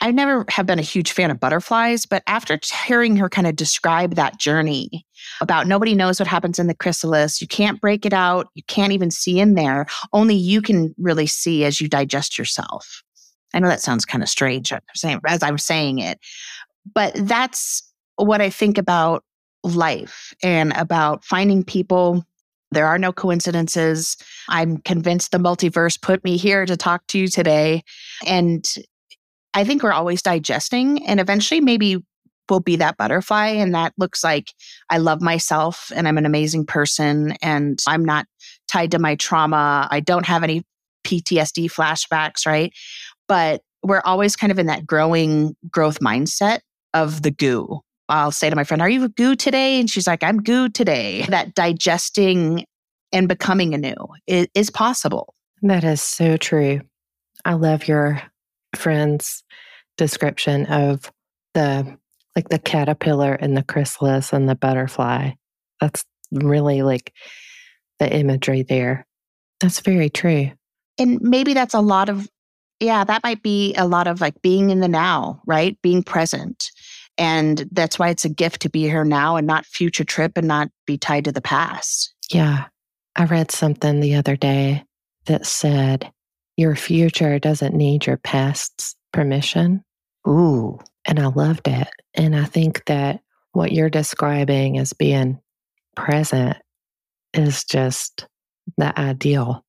I 0.00 0.10
never 0.10 0.44
have 0.48 0.66
been 0.66 0.78
a 0.78 0.82
huge 0.82 1.12
fan 1.12 1.30
of 1.30 1.38
butterflies, 1.38 2.06
but 2.06 2.22
after 2.26 2.58
hearing 2.86 3.16
her 3.16 3.28
kind 3.28 3.46
of 3.46 3.56
describe 3.56 4.14
that 4.14 4.38
journey 4.38 5.06
about 5.40 5.66
nobody 5.66 5.94
knows 5.94 6.18
what 6.18 6.26
happens 6.26 6.58
in 6.58 6.66
the 6.66 6.74
chrysalis, 6.74 7.40
you 7.40 7.46
can't 7.46 7.80
break 7.80 8.04
it 8.04 8.12
out, 8.12 8.48
you 8.54 8.62
can't 8.64 8.92
even 8.92 9.10
see 9.10 9.38
in 9.38 9.54
there, 9.54 9.86
only 10.12 10.34
you 10.34 10.62
can 10.62 10.94
really 10.98 11.26
see 11.26 11.64
as 11.64 11.80
you 11.80 11.88
digest 11.88 12.38
yourself. 12.38 13.02
I 13.54 13.60
know 13.60 13.68
that 13.68 13.82
sounds 13.82 14.04
kind 14.04 14.22
of 14.22 14.28
strange 14.28 14.72
as 15.26 15.42
I'm 15.42 15.58
saying 15.58 15.98
it, 15.98 16.18
but 16.94 17.12
that's 17.14 17.82
what 18.16 18.40
I 18.40 18.50
think 18.50 18.78
about 18.78 19.24
life 19.62 20.34
and 20.42 20.72
about 20.72 21.24
finding 21.24 21.62
people. 21.62 22.24
There 22.72 22.86
are 22.86 22.98
no 22.98 23.12
coincidences. 23.12 24.16
I'm 24.48 24.78
convinced 24.78 25.30
the 25.30 25.38
multiverse 25.38 26.00
put 26.00 26.24
me 26.24 26.38
here 26.38 26.64
to 26.64 26.76
talk 26.76 27.06
to 27.08 27.18
you 27.18 27.28
today. 27.28 27.82
And 28.26 28.66
I 29.54 29.64
think 29.64 29.82
we're 29.82 29.92
always 29.92 30.22
digesting, 30.22 31.06
and 31.06 31.20
eventually, 31.20 31.60
maybe 31.60 31.98
we'll 32.48 32.60
be 32.60 32.76
that 32.76 32.96
butterfly. 32.96 33.48
And 33.48 33.74
that 33.74 33.92
looks 33.96 34.22
like 34.22 34.52
I 34.90 34.98
love 34.98 35.22
myself 35.22 35.90
and 35.94 36.06
I'm 36.06 36.18
an 36.18 36.26
amazing 36.26 36.66
person 36.66 37.34
and 37.40 37.80
I'm 37.86 38.04
not 38.04 38.26
tied 38.68 38.90
to 38.90 38.98
my 38.98 39.14
trauma. 39.14 39.88
I 39.90 40.00
don't 40.00 40.26
have 40.26 40.42
any 40.42 40.62
PTSD 41.04 41.70
flashbacks, 41.72 42.46
right? 42.46 42.72
But 43.28 43.62
we're 43.82 44.02
always 44.04 44.36
kind 44.36 44.52
of 44.52 44.58
in 44.58 44.66
that 44.66 44.86
growing 44.86 45.56
growth 45.70 46.00
mindset 46.00 46.60
of 46.94 47.22
the 47.22 47.30
goo. 47.30 47.80
I'll 48.08 48.30
say 48.30 48.50
to 48.50 48.56
my 48.56 48.64
friend, 48.64 48.82
Are 48.82 48.90
you 48.90 49.04
a 49.04 49.08
goo 49.08 49.34
today? 49.34 49.80
And 49.80 49.88
she's 49.88 50.06
like, 50.06 50.22
I'm 50.22 50.42
goo 50.42 50.68
today. 50.68 51.24
That 51.28 51.54
digesting 51.54 52.66
and 53.12 53.28
becoming 53.28 53.74
anew 53.74 53.94
is, 54.26 54.48
is 54.54 54.70
possible. 54.70 55.34
That 55.62 55.84
is 55.84 56.02
so 56.02 56.36
true. 56.36 56.80
I 57.44 57.54
love 57.54 57.88
your 57.88 58.22
friend's 58.74 59.44
description 59.96 60.66
of 60.66 61.10
the 61.54 61.96
like 62.34 62.48
the 62.48 62.58
caterpillar 62.58 63.34
and 63.34 63.56
the 63.56 63.62
chrysalis 63.62 64.32
and 64.32 64.48
the 64.48 64.54
butterfly. 64.54 65.32
That's 65.80 66.04
really 66.30 66.82
like 66.82 67.12
the 67.98 68.10
imagery 68.10 68.62
there. 68.62 69.06
That's 69.60 69.80
very 69.80 70.08
true. 70.08 70.50
And 70.98 71.20
maybe 71.20 71.54
that's 71.54 71.74
a 71.74 71.80
lot 71.80 72.08
of 72.08 72.28
yeah, 72.80 73.04
that 73.04 73.22
might 73.22 73.42
be 73.42 73.74
a 73.76 73.86
lot 73.86 74.08
of 74.08 74.20
like 74.20 74.42
being 74.42 74.70
in 74.70 74.80
the 74.80 74.88
now, 74.88 75.40
right? 75.46 75.80
Being 75.82 76.02
present. 76.02 76.70
And 77.16 77.68
that's 77.70 77.98
why 77.98 78.08
it's 78.08 78.24
a 78.24 78.28
gift 78.28 78.62
to 78.62 78.70
be 78.70 78.82
here 78.82 79.04
now 79.04 79.36
and 79.36 79.46
not 79.46 79.66
future 79.66 80.04
trip 80.04 80.32
and 80.36 80.48
not 80.48 80.68
be 80.86 80.98
tied 80.98 81.26
to 81.26 81.32
the 81.32 81.40
past. 81.40 82.12
Yeah. 82.32 82.64
I 83.14 83.24
read 83.26 83.52
something 83.52 84.00
the 84.00 84.14
other 84.14 84.34
day 84.34 84.84
that 85.26 85.46
said 85.46 86.11
your 86.56 86.76
future 86.76 87.38
doesn't 87.38 87.74
need 87.74 88.06
your 88.06 88.18
past's 88.18 88.94
permission. 89.12 89.82
Ooh. 90.26 90.78
And 91.04 91.18
I 91.18 91.26
loved 91.26 91.68
it. 91.68 91.88
And 92.14 92.36
I 92.36 92.44
think 92.44 92.84
that 92.86 93.20
what 93.52 93.72
you're 93.72 93.90
describing 93.90 94.78
as 94.78 94.92
being 94.92 95.40
present 95.96 96.56
is 97.34 97.64
just 97.64 98.26
the 98.76 98.98
ideal. 98.98 99.64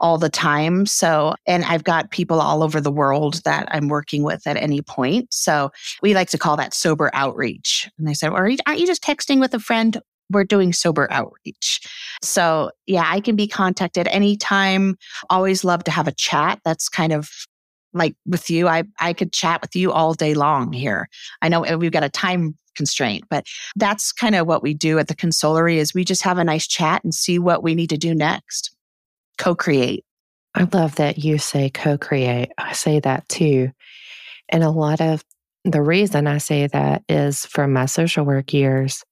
all 0.00 0.18
the 0.18 0.28
time. 0.28 0.86
So, 0.86 1.34
and 1.46 1.64
I've 1.64 1.84
got 1.84 2.10
people 2.10 2.40
all 2.40 2.62
over 2.62 2.80
the 2.80 2.90
world 2.90 3.40
that 3.44 3.68
I'm 3.70 3.88
working 3.88 4.22
with 4.22 4.46
at 4.46 4.56
any 4.56 4.82
point. 4.82 5.32
So 5.32 5.70
we 6.02 6.14
like 6.14 6.30
to 6.30 6.38
call 6.38 6.56
that 6.56 6.74
sober 6.74 7.10
outreach. 7.14 7.88
And 7.98 8.08
they 8.08 8.14
said, 8.14 8.32
well, 8.32 8.42
aren't 8.42 8.80
you 8.80 8.86
just 8.86 9.02
texting 9.02 9.40
with 9.40 9.54
a 9.54 9.60
friend? 9.60 10.00
we're 10.30 10.44
doing 10.44 10.72
sober 10.72 11.06
outreach. 11.10 11.80
So, 12.22 12.70
yeah, 12.86 13.04
I 13.06 13.20
can 13.20 13.36
be 13.36 13.46
contacted 13.46 14.08
anytime. 14.08 14.96
Always 15.30 15.64
love 15.64 15.84
to 15.84 15.90
have 15.90 16.08
a 16.08 16.12
chat. 16.12 16.60
That's 16.64 16.88
kind 16.88 17.12
of 17.12 17.30
like 17.94 18.16
with 18.26 18.50
you. 18.50 18.68
I, 18.68 18.84
I 19.00 19.12
could 19.12 19.32
chat 19.32 19.62
with 19.62 19.74
you 19.74 19.92
all 19.92 20.14
day 20.14 20.34
long 20.34 20.72
here. 20.72 21.08
I 21.40 21.48
know 21.48 21.62
we've 21.76 21.92
got 21.92 22.04
a 22.04 22.08
time 22.08 22.56
constraint, 22.76 23.24
but 23.30 23.46
that's 23.76 24.12
kind 24.12 24.34
of 24.34 24.46
what 24.46 24.62
we 24.62 24.74
do 24.74 24.98
at 24.98 25.08
the 25.08 25.14
consolery 25.14 25.78
is 25.78 25.94
we 25.94 26.04
just 26.04 26.22
have 26.22 26.38
a 26.38 26.44
nice 26.44 26.66
chat 26.66 27.04
and 27.04 27.14
see 27.14 27.38
what 27.38 27.62
we 27.62 27.74
need 27.74 27.90
to 27.90 27.96
do 27.96 28.14
next. 28.14 28.76
Co-create. 29.38 30.04
I 30.54 30.68
love 30.72 30.96
that 30.96 31.18
you 31.18 31.38
say 31.38 31.70
co 31.70 31.98
create. 31.98 32.50
I 32.58 32.72
say 32.72 33.00
that 33.00 33.28
too. 33.28 33.70
And 34.48 34.62
a 34.62 34.70
lot 34.70 35.00
of 35.00 35.24
the 35.64 35.82
reason 35.82 36.26
I 36.26 36.38
say 36.38 36.66
that 36.68 37.02
is 37.08 37.46
from 37.46 37.72
my 37.72 37.86
social 37.86 38.24
work 38.24 38.52
years 38.52 39.02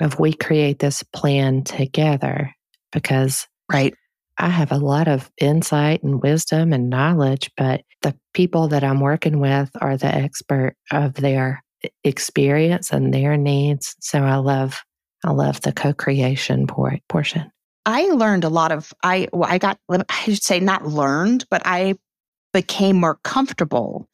of 0.00 0.18
we 0.18 0.32
create 0.32 0.78
this 0.78 1.02
plan 1.02 1.62
together 1.62 2.54
because 2.92 3.46
right 3.70 3.94
I 4.40 4.48
have 4.48 4.72
a 4.72 4.78
lot 4.78 5.06
of 5.06 5.30
insight 5.38 6.02
and 6.02 6.22
wisdom 6.22 6.72
and 6.72 6.88
knowledge, 6.88 7.50
but 7.58 7.82
the 8.02 8.16
people 8.34 8.68
that 8.68 8.84
I'm 8.84 9.00
working 9.00 9.40
with 9.40 9.70
are 9.80 9.96
the 9.96 10.14
expert 10.14 10.74
of 10.90 11.14
their 11.14 11.62
experience 12.04 12.92
and 12.92 13.12
their 13.12 13.36
needs. 13.36 13.94
So 14.00 14.20
I 14.20 14.36
love 14.36 14.82
I 15.24 15.32
love 15.32 15.60
the 15.60 15.72
co-creation 15.72 16.66
portion. 16.66 17.50
I 17.84 18.04
learned 18.04 18.44
a 18.44 18.48
lot 18.48 18.72
of 18.72 18.92
I 19.02 19.28
well, 19.32 19.50
I 19.50 19.58
got 19.58 19.78
I 19.90 20.04
should 20.24 20.42
say 20.42 20.60
not 20.60 20.86
learned, 20.86 21.44
but 21.50 21.62
I 21.64 21.94
became 22.52 22.96
more 22.96 23.18
comfortable 23.22 24.08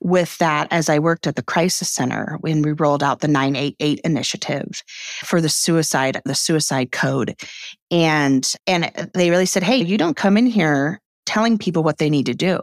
with 0.00 0.38
that 0.38 0.68
as 0.70 0.88
I 0.88 0.98
worked 0.98 1.26
at 1.26 1.36
the 1.36 1.42
crisis 1.42 1.90
center 1.90 2.38
when 2.40 2.62
we 2.62 2.72
rolled 2.72 3.02
out 3.02 3.20
the 3.20 3.28
988 3.28 4.00
initiative 4.04 4.82
for 5.24 5.40
the 5.40 5.48
suicide 5.48 6.20
the 6.24 6.34
suicide 6.34 6.90
code 6.92 7.38
and 7.90 8.50
and 8.66 8.90
uh, 8.96 9.06
they 9.12 9.30
really 9.30 9.46
said 9.46 9.62
hey 9.62 9.76
you 9.76 9.98
don't 9.98 10.16
come 10.16 10.36
in 10.36 10.46
here 10.46 11.00
telling 11.26 11.58
people 11.58 11.82
what 11.82 11.98
they 11.98 12.10
need 12.10 12.26
to 12.26 12.34
do 12.34 12.58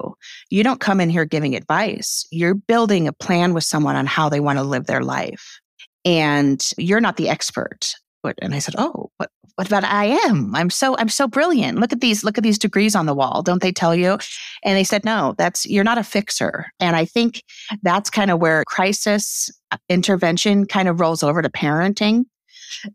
you 0.50 0.64
don't 0.64 0.80
come 0.80 1.00
in 1.00 1.10
here 1.10 1.26
giving 1.26 1.56
advice 1.56 2.26
you're 2.32 2.56
building 2.56 3.08
a 3.08 3.14
plan 3.14 3.54
with 3.54 3.64
someone 3.64 3.96
on 3.96 4.06
how 4.06 4.30
they 4.30 4.40
want 4.40 4.60
to 4.60 4.64
live 4.64 4.86
their 4.86 5.04
life 5.04 5.60
and 6.06 6.72
you're 6.78 7.02
not 7.02 7.18
the 7.18 7.30
expert 7.30 7.94
and 8.42 8.54
I 8.54 8.60
said, 8.60 8.76
"Oh, 8.78 9.12
what 9.18 9.30
what 9.56 9.68
about 9.68 9.84
I 9.84 10.06
am? 10.06 10.56
I'm 10.56 10.70
so 10.70 10.98
I'm 10.98 11.10
so 11.10 11.28
brilliant. 11.28 11.80
Look 11.80 11.94
at 11.94 12.02
these 12.02 12.24
look 12.24 12.38
at 12.38 12.44
these 12.44 12.60
degrees 12.60 12.96
on 12.96 13.06
the 13.06 13.14
wall. 13.14 13.42
Don't 13.42 13.62
they 13.62 13.72
tell 13.72 13.96
you?" 13.96 14.18
And 14.64 14.78
they 14.78 14.84
said, 14.84 15.06
"No, 15.06 15.36
that's 15.38 15.66
you're 15.66 15.84
not 15.84 15.98
a 15.98 16.04
fixer." 16.04 16.68
And 16.80 16.96
I 16.96 17.06
think 17.06 17.44
that's 17.82 18.10
kind 18.10 18.32
of 18.32 18.40
where 18.40 18.64
crisis 18.66 19.50
uh, 19.72 19.78
intervention 19.90 20.66
kind 20.66 20.88
of 20.88 21.00
rolls 21.00 21.24
over 21.24 21.42
to 21.42 21.50
parenting. 21.50 22.26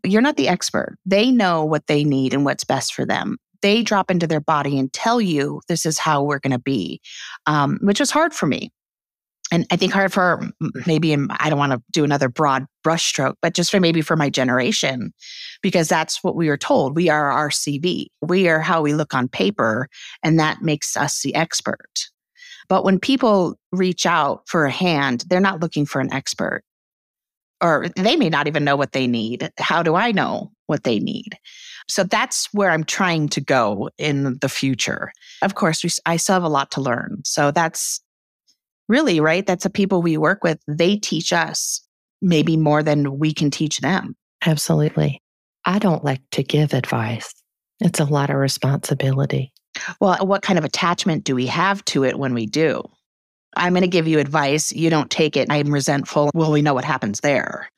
You're 0.03 0.21
not 0.21 0.37
the 0.37 0.47
expert. 0.47 0.97
They 1.05 1.31
know 1.31 1.65
what 1.65 1.87
they 1.87 2.03
need 2.03 2.33
and 2.33 2.45
what's 2.45 2.63
best 2.63 2.93
for 2.93 3.05
them. 3.05 3.37
They 3.65 3.81
drop 3.81 4.11
into 4.11 4.27
their 4.27 4.39
body 4.39 4.77
and 4.77 4.93
tell 4.93 5.19
you 5.19 5.59
this 5.67 5.87
is 5.87 5.97
how 5.97 6.21
we're 6.23 6.39
going 6.39 6.51
to 6.51 6.59
be, 6.59 7.01
um, 7.47 7.79
which 7.81 7.99
was 7.99 8.11
hard 8.11 8.31
for 8.31 8.45
me 8.45 8.71
and 9.51 9.65
I 9.71 9.75
think 9.75 9.93
hard 9.93 10.11
for 10.11 10.49
maybe 10.87 11.13
I 11.13 11.49
don't 11.49 11.59
want 11.59 11.71
to 11.71 11.81
do 11.91 12.03
another 12.03 12.29
broad 12.29 12.65
brushstroke, 12.85 13.35
but 13.41 13.53
just 13.53 13.71
for 13.71 13.79
maybe 13.79 14.01
for 14.01 14.15
my 14.15 14.29
generation, 14.29 15.13
because 15.61 15.87
that's 15.87 16.23
what 16.23 16.35
we 16.35 16.49
were 16.49 16.57
told. 16.57 16.95
We 16.95 17.09
are 17.09 17.31
our 17.31 17.49
CV. 17.49 18.07
We 18.21 18.47
are 18.47 18.59
how 18.59 18.81
we 18.81 18.93
look 18.93 19.13
on 19.13 19.27
paper, 19.27 19.87
and 20.23 20.39
that 20.39 20.61
makes 20.61 20.97
us 20.97 21.21
the 21.21 21.35
expert. 21.35 22.07
But 22.67 22.83
when 22.83 22.99
people 22.99 23.55
reach 23.71 24.07
out 24.07 24.41
for 24.47 24.65
a 24.65 24.71
hand, 24.71 25.25
they're 25.27 25.39
not 25.39 25.61
looking 25.61 25.85
for 25.85 26.01
an 26.01 26.11
expert, 26.11 26.63
or 27.61 27.87
they 27.95 28.15
may 28.15 28.29
not 28.29 28.47
even 28.47 28.63
know 28.63 28.75
what 28.75 28.93
they 28.93 29.05
need. 29.05 29.51
How 29.59 29.83
do 29.83 29.95
I 29.95 30.11
know 30.11 30.51
what 30.65 30.83
they 30.83 30.99
need? 30.99 31.37
So 31.87 32.03
that's 32.03 32.51
where 32.53 32.71
I'm 32.71 32.83
trying 32.83 33.29
to 33.29 33.41
go 33.41 33.89
in 33.97 34.37
the 34.39 34.49
future. 34.49 35.11
Of 35.41 35.55
course, 35.55 35.83
we, 35.83 35.89
I 36.05 36.17
still 36.17 36.33
have 36.33 36.43
a 36.43 36.49
lot 36.49 36.71
to 36.71 36.81
learn. 36.81 37.21
So 37.23 37.51
that's 37.51 38.01
really, 38.87 39.19
right? 39.19 39.45
That's 39.45 39.63
the 39.63 39.69
people 39.69 40.01
we 40.01 40.17
work 40.17 40.43
with. 40.43 40.59
They 40.67 40.97
teach 40.97 41.31
us 41.31 41.81
maybe 42.21 42.57
more 42.57 42.81
than 42.81 43.19
we 43.19 43.33
can 43.33 43.51
teach 43.51 43.79
them. 43.79 44.15
Absolutely. 44.45 45.21
I 45.65 45.79
don't 45.79 46.03
like 46.03 46.21
to 46.31 46.43
give 46.43 46.73
advice, 46.73 47.33
it's 47.79 47.99
a 47.99 48.05
lot 48.05 48.29
of 48.29 48.37
responsibility. 48.37 49.51
Well, 49.99 50.17
what 50.25 50.41
kind 50.41 50.57
of 50.57 50.65
attachment 50.65 51.23
do 51.23 51.35
we 51.35 51.47
have 51.47 51.83
to 51.85 52.05
it 52.05 52.17
when 52.17 52.33
we 52.33 52.45
do? 52.45 52.83
I'm 53.57 53.73
going 53.73 53.81
to 53.81 53.87
give 53.87 54.07
you 54.07 54.19
advice. 54.19 54.71
You 54.71 54.89
don't 54.89 55.09
take 55.09 55.35
it. 55.35 55.47
I'm 55.49 55.73
resentful. 55.73 56.29
Well, 56.33 56.51
we 56.51 56.61
know 56.61 56.73
what 56.73 56.85
happens 56.85 57.19
there. 57.21 57.69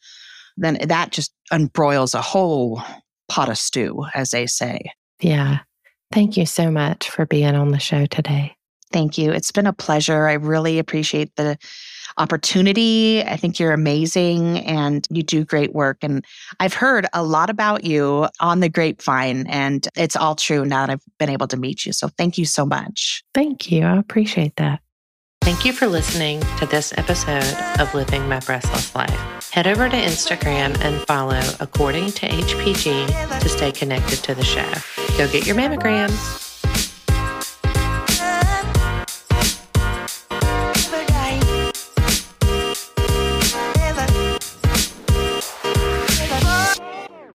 Then 0.57 0.77
that 0.87 1.11
just 1.11 1.31
unbroils 1.51 2.13
a 2.13 2.21
whole 2.21 2.81
pot 3.27 3.49
of 3.49 3.57
stew, 3.57 4.05
as 4.13 4.31
they 4.31 4.47
say. 4.47 4.91
Yeah. 5.19 5.59
Thank 6.11 6.37
you 6.37 6.45
so 6.45 6.71
much 6.71 7.09
for 7.09 7.25
being 7.25 7.55
on 7.55 7.71
the 7.71 7.79
show 7.79 8.05
today. 8.05 8.55
Thank 8.93 9.17
you. 9.17 9.31
It's 9.31 9.51
been 9.51 9.67
a 9.67 9.73
pleasure. 9.73 10.27
I 10.27 10.33
really 10.33 10.79
appreciate 10.79 11.35
the 11.35 11.57
opportunity. 12.17 13.21
I 13.21 13.35
think 13.35 13.59
you're 13.59 13.73
amazing 13.73 14.59
and 14.59 15.05
you 15.09 15.23
do 15.23 15.43
great 15.43 15.73
work. 15.73 15.97
And 16.01 16.23
I've 16.61 16.73
heard 16.73 17.05
a 17.13 17.21
lot 17.21 17.49
about 17.49 17.83
you 17.83 18.29
on 18.39 18.61
the 18.61 18.69
grapevine, 18.69 19.45
and 19.47 19.85
it's 19.95 20.15
all 20.15 20.35
true 20.35 20.63
now 20.63 20.85
that 20.85 20.93
I've 20.93 21.03
been 21.19 21.29
able 21.29 21.47
to 21.47 21.57
meet 21.57 21.85
you. 21.85 21.91
So 21.91 22.07
thank 22.17 22.37
you 22.37 22.45
so 22.45 22.65
much. 22.65 23.23
Thank 23.33 23.69
you. 23.71 23.83
I 23.83 23.97
appreciate 23.97 24.55
that. 24.55 24.79
Thank 25.41 25.65
you 25.65 25.73
for 25.73 25.87
listening 25.87 26.41
to 26.59 26.65
this 26.65 26.93
episode 26.97 27.43
of 27.79 27.93
Living 27.93 28.27
My 28.27 28.39
Breastless 28.39 28.95
Life. 28.95 29.36
Head 29.57 29.65
over 29.65 29.89
to 29.89 29.95
Instagram 29.95 30.79
and 30.81 31.03
follow 31.07 31.41
According 31.59 32.11
to 32.11 32.27
HPG 32.27 33.39
to 33.39 33.49
stay 33.49 33.71
connected 33.71 34.17
to 34.17 34.35
the 34.35 34.43
show. 34.43 34.71
Go 35.17 35.27
get 35.31 35.47
your 35.47 35.55
mammograms. 35.55 36.46